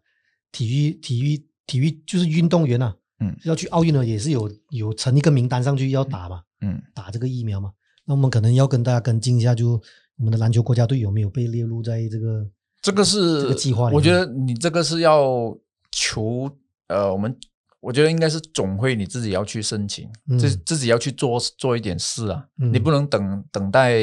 [0.51, 3.37] 体育体育体育就是运动员啊，嗯。
[3.45, 6.83] 要去奥运的也是有有成一个名单上去要打嘛，嗯。
[6.95, 7.71] 打这个疫苗嘛。
[8.05, 9.81] 那我们可能要跟大家跟进一下，就
[10.17, 12.47] 我们的篮球国家队有没有被列入在这个
[12.81, 15.55] 这个是这个计划我觉得你这个是要
[15.91, 16.51] 求
[16.87, 17.37] 呃，我们
[17.81, 23.95] 我觉得应该是总会你自己要去申请，嗯自自己要去做做一点事啊，嗯你不能等等待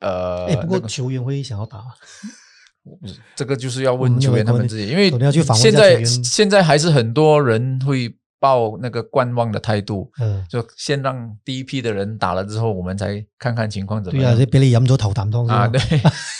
[0.00, 1.86] 呃，哎、不过球员会想要打吗？
[3.00, 5.10] 不是这个就是要问球员他有们自己，因为
[5.54, 15.78] 现在现在还是很多人会抱那个观望的态度，嗯，就先让第一批的人打了之后，我们才看看情况怎么对啊，样这别你饮咗头啖汤啊，对，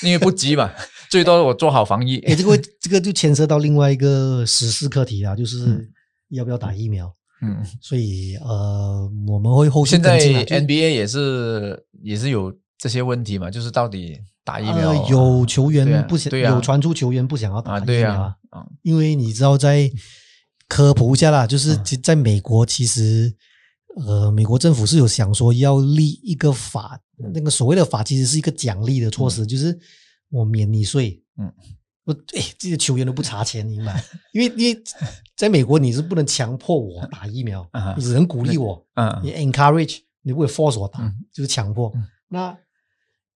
[0.02, 0.72] 因为不急嘛，
[1.10, 2.18] 最多我做好防疫。
[2.20, 5.88] 哎，这个这个就牵涉到另外一个时事课题啊，就是嗯
[6.30, 7.14] 要不要打疫苗。
[7.42, 16.54] 嗯，所以呃，我们会后续现在跟进啊就 NBA 也是也是有这些问题嘛，就是到底打疫苗、呃有球员不想，对啊。
[16.54, 19.90] 有传出球员不想要打啊，疫苗啊，啊，因为你知道在
[20.68, 21.84] 科普一下啦，就是嗯。
[21.84, 23.36] 其在美国其实。
[24.06, 26.96] 呃，美国政府是有想说要立一个法，
[27.34, 29.76] 那个所谓的法其实是一个奖励的措施，就是
[30.30, 31.52] 我免你税，嗯，
[32.04, 34.04] 我哎，这些球员都不查钱，你明白？
[34.32, 34.82] 因为因为
[35.36, 41.92] 在美国你是不能强迫我打疫苗，啊你只能鼓励我，嗯你 encourage，你不会 force 我打，嗯就是强迫。
[41.94, 42.56] 嗯那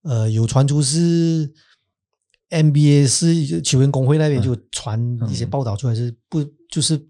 [0.03, 1.51] 呃，有传出是
[2.49, 7.05] NBA 是球员工会那边就传一些报道出来，是不就是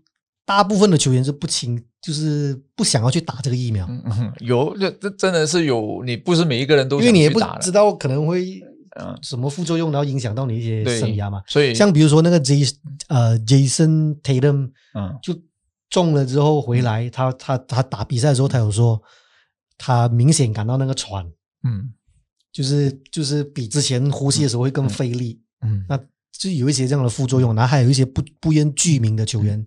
[0.46, 3.88] 大部分的球员是不清，就是不想要去打这个疫苗，
[4.40, 8.62] 有这这真的是有，你不是每一个人都因为你也不知道可能会
[9.00, 11.42] 嗯什么副作用，然后影响到你一些生涯嘛。
[11.48, 12.62] 所以像比如说那个 J
[13.08, 15.38] 呃 Jason Tatum 嗯就
[15.90, 19.02] 中了之后回来，他他他打比赛的时候，他有说
[19.78, 21.26] 他明显感到那个喘，
[21.64, 21.94] 嗯
[22.52, 25.98] 就是就是比之前呼吸的时候会更费力，嗯那
[26.32, 27.54] 就有一些这样的副作用。
[27.54, 29.66] 然后还有一些不不愿具名的球员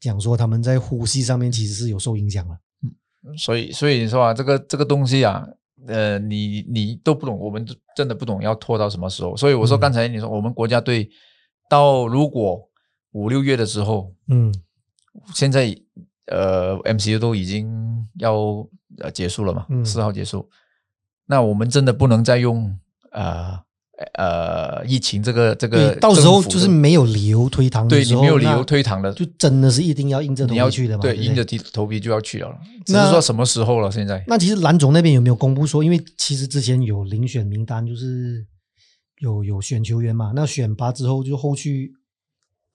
[0.00, 2.54] 讲说，他们在呼吸上面其实是有受影响了。
[2.82, 5.46] 嗯所以所以你说啊，这个这个东西啊，
[5.86, 7.66] 呃，你你都不懂，我们
[7.96, 9.36] 真的不懂要拖到什么时候。
[9.36, 9.80] 所以我说嗯。
[9.80, 11.08] 刚才你说我们国家队
[11.68, 12.68] 到如果
[13.12, 14.52] 五六月的时候，嗯。
[15.34, 15.74] 现在
[16.26, 18.66] 呃 MCU 都已经要
[18.98, 19.84] 呃结束了嘛，嗯。
[19.84, 20.48] 四号结束，
[21.26, 22.78] 那我们真的不能再用
[23.12, 23.58] 呃
[24.14, 31.02] 呃疫情这个这个对，到时候就是没有理由推搪的时候，对你没有理由推搪的，就真的是一定要硬着头皮去的嘛。
[31.02, 32.48] 对，硬着头头皮就要去了，
[32.84, 33.90] 只那是说什么时候了？
[33.90, 38.44] 现在那其实蓝总那边有没有公布说，因为其实之前有遴选名单，就是
[39.20, 41.92] 有有选球员嘛，那选拔之后就后续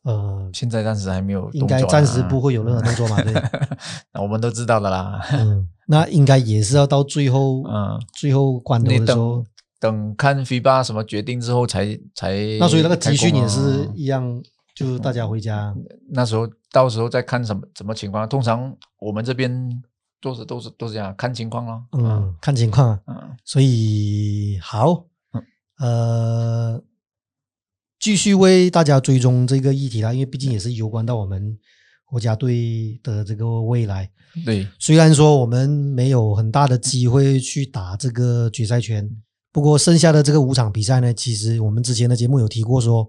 [0.04, 3.34] 呃，现在暂时还没有啊，应该暂时不会有任何动作嘛，对。
[4.14, 5.22] 那我们都知道的啦。
[5.34, 9.44] 嗯，那应该也是要到最后，嗯，最后关头的时候
[9.80, 14.44] 等，看 FIBA 什么决定之后才才那所以那个集训也是一样，
[14.76, 15.74] 就是大家回家。
[16.12, 18.28] 那时候到时候再看什么什么情况。
[18.28, 19.82] 通常我们这边
[20.22, 21.84] 都是都是都是这样看情况咯。
[21.94, 23.02] 嗯，看情况啊。
[23.08, 25.44] 嗯所以好嗯，
[25.80, 26.84] 呃，
[28.00, 31.58] 继续为大家追踪这个议题啦，因为毕竟也是攸关到我们
[32.06, 34.12] 国家队的这个未来。
[34.46, 39.10] 对，虽然说我们没有很大的机会去打这个决赛圈，
[39.60, 43.06] 不过剩下的这个五场比赛呢，其实我们之前的节目有提过说，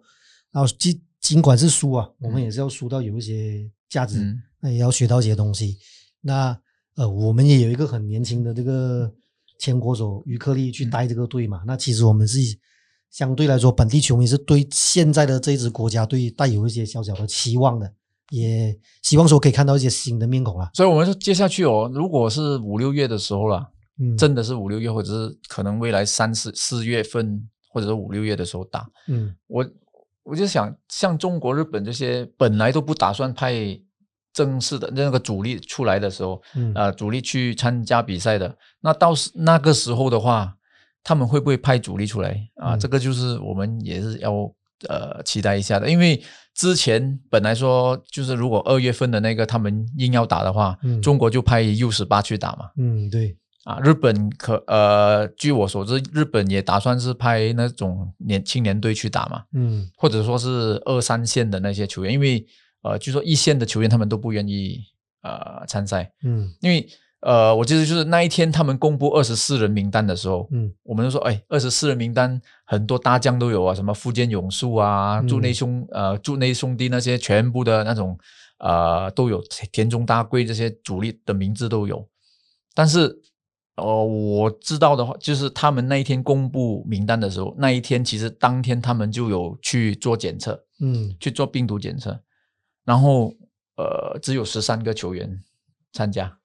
[0.51, 5.79] 啊，尽尽管是输啊，我们也是要输到有一些价值，嗯那也要学到一些东西。
[6.21, 6.59] 那
[6.97, 9.09] 呃，我们也有一个很年轻的这个
[9.61, 11.63] 前国手于克利去带这个队嘛。
[11.65, 12.41] 那其实我们是
[13.11, 17.95] 相对来说，本地球迷是对现在的这支国家队带有一些小小的期望的，
[18.31, 20.69] 也希望说可以看到一些新的面孔啦。
[20.75, 23.71] 所以我们说接下去哦，如果是五六月的时候了，
[24.01, 29.35] 嗯，真的是五六月，或者是可能未来三四四月份，或者是五六月的时候打，嗯。
[29.47, 29.67] 我
[30.23, 33.55] 我就想，像中国、日本这些本来都不打算派
[34.33, 36.73] 正式的那个主力出来的时候，嗯。
[36.75, 40.57] 呃，主力去参加比赛的，那到时那个时候的话，
[41.03, 42.31] 他们会不会派主力出来？
[42.57, 42.75] 啊？
[42.75, 42.79] 嗯。
[42.79, 44.33] 这个就是我们也是要
[44.89, 46.23] 呃期待一下的，因为
[46.55, 51.01] 之前本来说就是如果二月份的那个他们硬要打的话，嗯。
[51.03, 52.71] 中国就派 U 十八去打嘛。
[52.77, 62.47] 嗯，对，啊，日本可呃，据我所知，日本也打算是派那种年青年队去打嘛，嗯或者说是二三线的那些球员，因为
[62.83, 64.81] 呃，据说一线的球员他们都不愿意
[65.23, 66.89] 呃参赛，嗯因为
[67.21, 78.19] 呃，我记得就是那一天他们公布二十四人名单的时候，嗯我们就说，哎，二十四人名单很多大将都有啊，什么福建勇树啊、嗯驻内兄呃驻内兄弟那些全部的那种
[78.59, 82.09] 呃都有，田中大贵这些主力的名字都有，
[82.75, 83.21] 但是。
[83.77, 92.21] 哦，我知道的话，就是他们那一天公布名单的时候，那一天其实当天他们就有去做检测，嗯去做病毒检测，
[92.85, 93.33] 然后
[93.77, 95.43] 呃，只有十三个球员
[95.93, 96.37] 参加，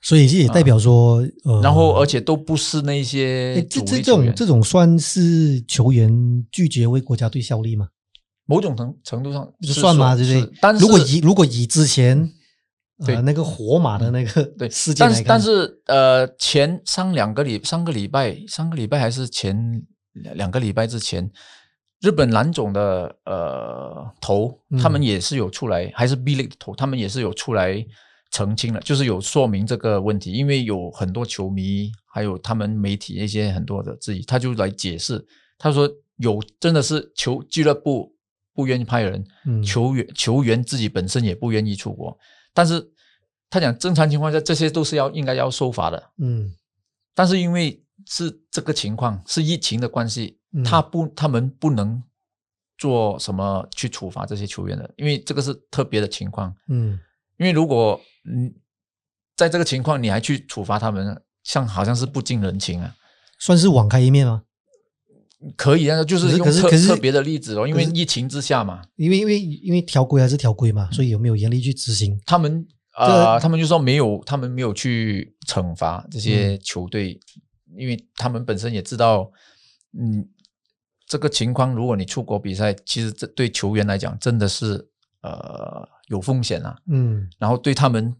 [0.00, 7.88] 所以这也代表说，呃，啊然后而且都不是那些这这这种这种算是球员拒绝为国家队效力吗？
[8.46, 10.16] 某种程程度上是算吗？
[10.16, 10.54] 说对不对？
[10.54, 12.34] 是但是如果以如果以之前对
[13.06, 14.68] 呃那个火马的那个对。
[14.68, 19.82] 事件但是但是呃，前上两个礼上个礼拜上个礼拜还是前
[20.12, 21.30] 两两个礼拜之前，
[22.00, 24.78] 日本蓝总的呃头嗯。
[24.78, 27.84] 他们也是有出来，还是 B 类的头，他们也是有出来
[28.30, 35.24] 澄清了，就是有说明这个问题，因为有很多球迷还有他们媒体一些很多的质疑，他就来解释，
[35.58, 35.88] 他说
[36.18, 38.14] 有真的是球俱乐部
[38.54, 39.62] 不愿意派人，嗯。
[39.62, 42.16] 球员球员自己本身也不愿意出国，
[42.52, 42.92] 但是
[43.48, 46.54] 他讲正常情况下这些都是要应该要受罚的，嗯。
[47.14, 50.64] 但是因为是这个情况是疫情的关系，嗯。
[50.64, 52.02] 他不他们不能
[52.78, 56.98] 做什么去处罚这些球员的，因为这个是特别的情况，嗯。
[57.36, 58.54] 因为如果嗯
[59.36, 62.94] 在这个情况你还去处罚他们，像好像是不近人情啊。
[63.38, 64.42] 算是网开一面吗？
[65.56, 70.74] 可以啊，就是用特特别的例子哦，因为疫情之下嘛，因为因为因为条规还是条规嗯。
[70.74, 72.20] 嘛，所以有没有严厉去执行？
[72.26, 76.60] 他们啊呃，他们就说没有，他们没有去惩罚这些嗯。
[76.62, 77.18] 球队，
[77.78, 79.30] 因为他们本身也知道，
[79.98, 80.28] 嗯，
[81.06, 84.88] 这个情况，如果你出国比赛，其实这对球员来讲真的是
[85.22, 87.26] 呃有风险啊，嗯。
[87.38, 88.14] 然后对他们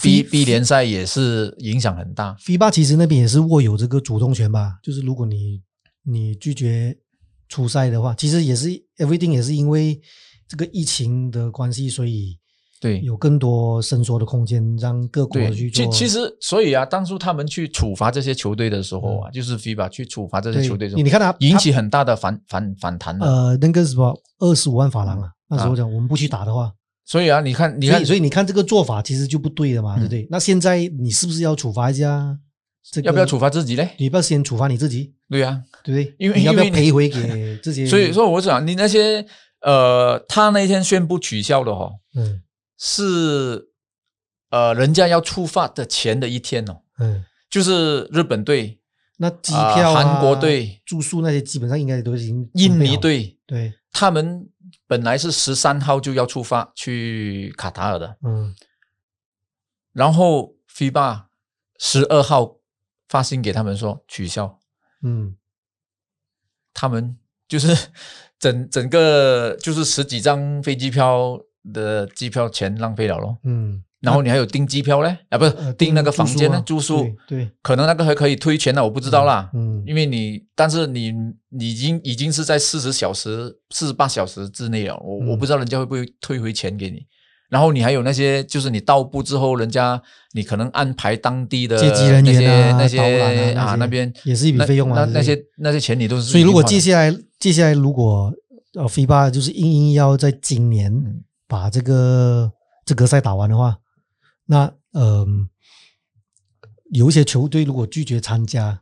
[0.00, 2.34] B B 联赛也是影响很大。
[2.40, 5.60] ，FIBA 其实那边也是握有这个主动权吧，就是如果你
[6.04, 6.96] 你拒绝
[7.48, 10.00] 出赛的话，其实也是 everything 也是因为
[10.48, 12.38] 这个疫情的关系，所以
[12.80, 15.86] 对有更多伸缩的空间，让各国，去做。
[15.86, 23.26] 其其实所以啊，当初他们去处罚这些球队的时候啊，就是 FIBA 去处罚这些球队的时候，你你看他引起很大的反反反弹的。
[23.26, 26.70] 呃那个什么二十五万法郎啊，那时候讲我们不去打的话，
[27.06, 30.28] 所以啊，你看，你看，以所以你看这个做法其实就不对的嘛，嗯对不对？
[30.30, 32.38] 那现在你是不是要处罚一下？
[32.90, 33.38] 这个要不要处？
[33.38, 33.94] 罚自己嘞？
[33.98, 36.14] 你要不要先处罚你自己，对呀、对不对？
[36.18, 37.86] 因为你要不要赔回给 自己？
[37.86, 39.26] 所以说我想你那些
[39.60, 42.42] 呃，他那天宣布取消的哈、哦，嗯
[42.78, 43.68] 是
[44.50, 48.78] 呃，人家要出发的前的一天哦，嗯，就是日本队、
[49.16, 54.46] 那机票、啊、呃韩国队住宿那些基本上应该都已经印尼队，对，他们
[54.86, 58.54] 本来是十三号就要出发去卡塔尔的，嗯
[59.92, 61.22] 然后 FIBA
[61.78, 62.56] 十二号
[63.14, 64.58] 发信给他们说取消，
[65.02, 65.36] 嗯
[66.72, 67.68] 他们就是
[68.40, 71.38] 整整个就是十几张飞机票
[71.72, 73.38] 的机票钱浪费了咯。
[73.44, 75.16] 嗯，然后你还有订机票嘞？
[75.30, 76.60] 啊，不是呃订那个房间呢？
[76.66, 79.48] 住宿对对，可能那个还可以退钱的，我不知道啦。
[79.54, 81.12] 嗯因为你，但是你
[81.50, 87.06] 你已经已经是在四十小时、四十八小时之内了，我、嗯我不知道人家会不会退回钱给你。
[87.48, 90.00] 然后你还有那些，就是你到步之后，人家
[90.32, 98.32] 你可能安排当地的接机人员啊那些啊那边也是一笔费用啊那那些那些钱你都是所以如果接接下来接下来如果
[98.74, 102.50] 呃 FIBA 就是硬硬要在今年嗯把这个
[102.84, 103.78] 资格赛打完的话，
[104.46, 105.26] 那呃
[106.92, 108.80] 有一些球队如果拒绝参加，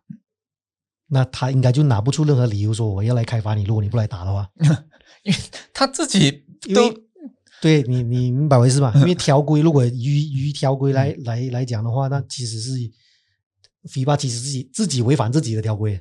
[1.08, 4.48] 那他应该就拿不出任何理由说我要来开发你，如果你不来打的话，
[5.24, 5.38] 因为
[5.74, 6.44] 他自己
[6.74, 6.96] 都为
[7.62, 8.92] 对你你明白我意思吧？
[8.96, 12.72] 因为条规如果于于条规嗯来来来讲的话，那其实是
[13.88, 16.00] FIBA 其实自己自己违反自己的条规。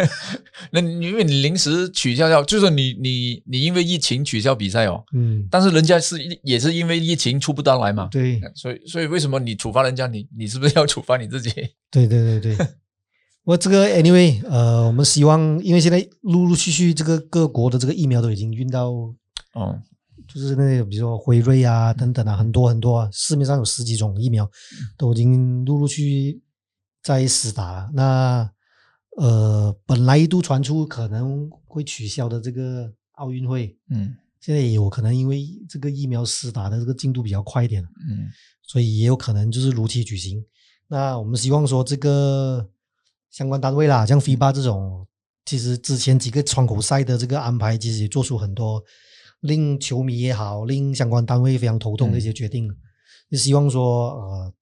[0.72, 11.50] 那你因为你临时取消掉，就是你你你因为疫情取消比赛哦，嗯，但是人家是也是因为疫情出不到来嘛，对所以所以为什么你处罚人家，你你是不是要处罚你自己？
[11.90, 12.66] 对对对对。
[13.44, 18.90] 我 这个 anyway，呃，我们希望，因为现在陆陆续续这个各国的这个疫苗都已经运到，
[19.52, 19.80] 哦，
[20.26, 24.50] 就是那个比如说辉瑞啊等等啊，很多很多啊，市面上有十几种疫苗，
[24.96, 26.42] 都已经陆陆续续
[27.02, 27.90] 在施打了。
[27.92, 28.50] 那
[29.16, 34.14] 呃，本来一度传出可能会取消的这个奥运会，嗯。
[34.38, 38.28] 现在也有可能因为这个疫苗施打的这个进度比较快一点，嗯。
[38.62, 40.44] 所以也有可能就是如期举行。
[40.88, 42.68] 那我们希望说这个
[43.30, 45.06] 相关单位啦，像 FIBA 这种，
[45.44, 48.82] 其实之前几个窗口赛的这个安排，其实也做出很多
[49.40, 52.68] 令球迷也好，令相关单位非常头痛的一些决定。
[53.30, 54.52] 就希望说，呃，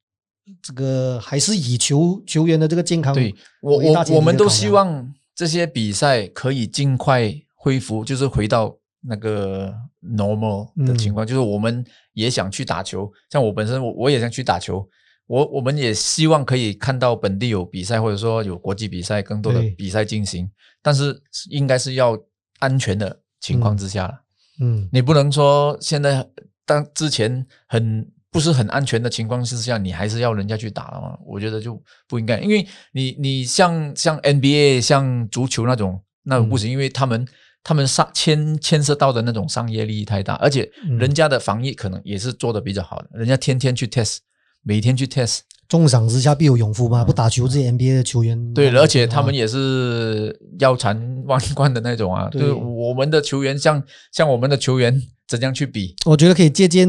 [0.63, 11.27] 这个还是以球球员的这个健康对我我我们都希望这些比赛可以尽快恢复，就是回到那个 normal 的嗯情况。
[11.27, 14.87] 就是我们也想去打球，像我本身我我也想去打球，
[15.27, 20.51] 我我们也希望可以看到本地有比赛，或者说有国际比赛，更多的比赛进行。
[20.83, 22.19] 但是应该是要
[22.61, 24.24] 安全的情况之下了。
[24.61, 24.89] 嗯。
[24.93, 26.27] 你不能说现在
[26.65, 31.17] 当之前很不是很安全的情况之下，你还是要人家去打了嘛？
[31.25, 37.27] 我觉得就不应该，因为你你像像 NBA 像足球那种那种不行，因为他们
[37.63, 40.99] 他们上牵牵涉到的那种商业利益太大，而且嗯。
[40.99, 44.19] 人家的防疫可能也是做的比较好的，人家天天去 test，
[44.63, 45.41] 每天去 test，
[45.75, 50.97] 重赏之下必有勇夫嘛，不打球这些 NBA 的球员，对，而且他们也也是腰缠
[51.27, 52.29] 万贯的那种啊。
[52.29, 55.97] 对对，我们的球员像像我们的球员怎样去比？
[56.07, 56.89] 我觉得可以借鉴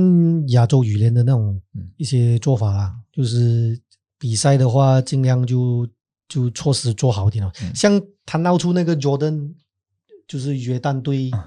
[0.50, 3.82] 亚洲羽联的那种嗯一些做法啦，就是
[4.20, 5.90] 比赛的话，尽量就
[6.30, 7.52] 就措施做好一点了。
[7.64, 9.56] 嗯像他闹出那个 Jordan，
[10.28, 11.40] 就是约旦队嗯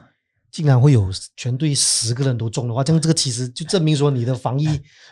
[0.51, 4.67] 竟然会有全队十个人都中的话，这样这个其实就证明说你的防疫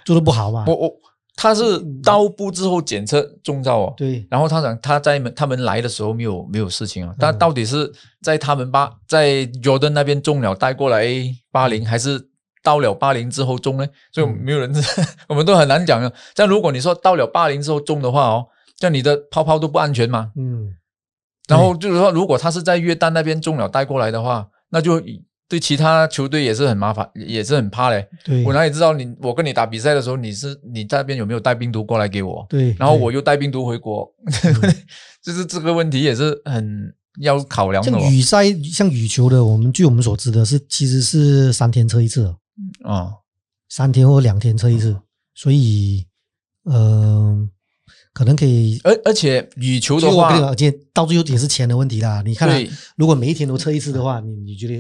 [0.05, 0.65] 做的不好嘛。
[0.67, 0.93] 我我
[1.37, 7.39] 他是刀部之后检测中招哦，对，然后他讲他在他们来的时候没有没有事情啊，但嗯。
[7.39, 11.07] 到底是在他们巴在 Jordan 那边中了带过来
[11.53, 12.31] 巴林，还是
[12.63, 13.87] 到了巴林之后中呢？
[14.13, 14.73] 所以嗯没有人，
[15.29, 16.11] 我们都很难讲啊。
[16.35, 18.47] 但如果你说到了巴林之后中的话哦，
[18.79, 20.33] 这样你的泡泡都不安全嘛。
[20.37, 20.75] 嗯，
[21.49, 24.99] 然后就是说，如果他是在约旦那边中了带过来的话，那就
[25.49, 28.09] 对其他球队也是很麻烦，也是很怕嘞。
[28.25, 29.15] 对，我哪里知道你？
[29.23, 32.45] 我跟你打比赛的时候，你是你那边有没有带病毒过来给我？
[32.49, 34.13] 对，然后我又带病毒回国，
[35.23, 38.01] 就是这个问题也是很要考量的哦。
[38.01, 42.37] 像羽赛，像羽球的，我们据我们所知的是，其实是三天测一次的。
[42.83, 43.13] 啊、
[43.69, 44.97] 三天或两天测一次，
[45.35, 46.07] 所以，
[46.65, 47.51] 嗯、
[48.15, 48.81] 可能可以。
[48.83, 52.23] 而而且羽球的话就我跟你，讲，今天到最后也是钱的问题啦。
[52.25, 52.67] 你看、
[52.97, 54.75] 如果每一天都测一次的话，你你觉得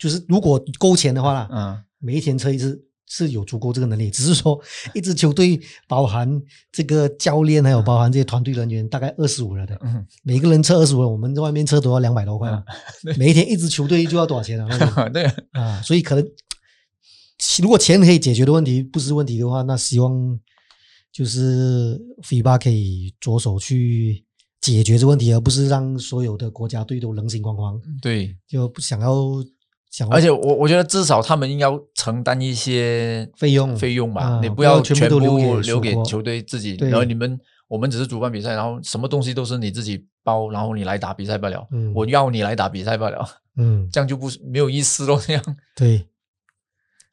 [0.00, 4.10] 就是如果够钱的话啦，嗯，每一天测一次是有足够这个能力。
[4.10, 4.58] 只是说，
[4.94, 6.40] 一支球队包含
[6.72, 10.06] 这个教练，还有包含这些团队人员，大概二十五人的，嗯。
[10.22, 12.64] 每个人测二十五人，我们在外面测都要两百多块嘛。
[13.18, 14.66] 每一天一支球队就要多少钱啊？
[14.70, 15.10] 那个。
[15.12, 16.26] 对，啊，所以可能
[17.60, 20.40] 如果钱可以解决的问题不是问题的话，那希望
[21.12, 24.24] 就是 FIBA 可以着手去
[24.60, 29.44] 解决这问题，而不是让所有的国家队都人心惶惶，对，就不想要
[29.90, 43.26] 想而且我我觉得至少他们应该承担一些费用费用吧，啊你不要全部留给留给球队自己，然后你们我们只是主办比赛，然后什么东西都是你自己包，然后你来打比赛罢了，嗯我要你来打比赛罢了，
[43.58, 45.42] 嗯，这样就不没有意思咯，这样。
[45.74, 46.06] 对。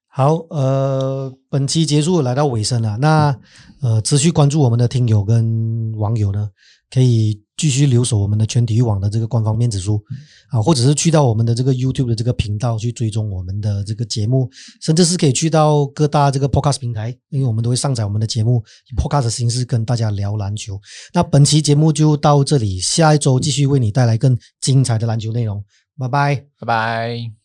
[0.10, 2.98] 好，呃，本期结束来到尾声了。
[2.98, 3.38] 那
[3.84, 6.50] 呃，持续关注我们的听友跟网友呢，
[6.90, 10.02] 可以继续留守我们的全体育网的这个官方面子书
[10.50, 14.50] 啊，或者是去到我们的这个 YouTube 的这个频道去追踪我们的这个节目，
[14.80, 20.80] 甚至是可以去到各大这个 Podcast 平台，因为我们都会上载我们的节目以 Podcast 的形式跟大家聊篮球。
[21.14, 25.64] 那本期节目就到这里，下一周继续为你带来更精彩的篮球内容。
[25.98, 26.36] 拜拜。
[26.60, 27.37] 拜拜。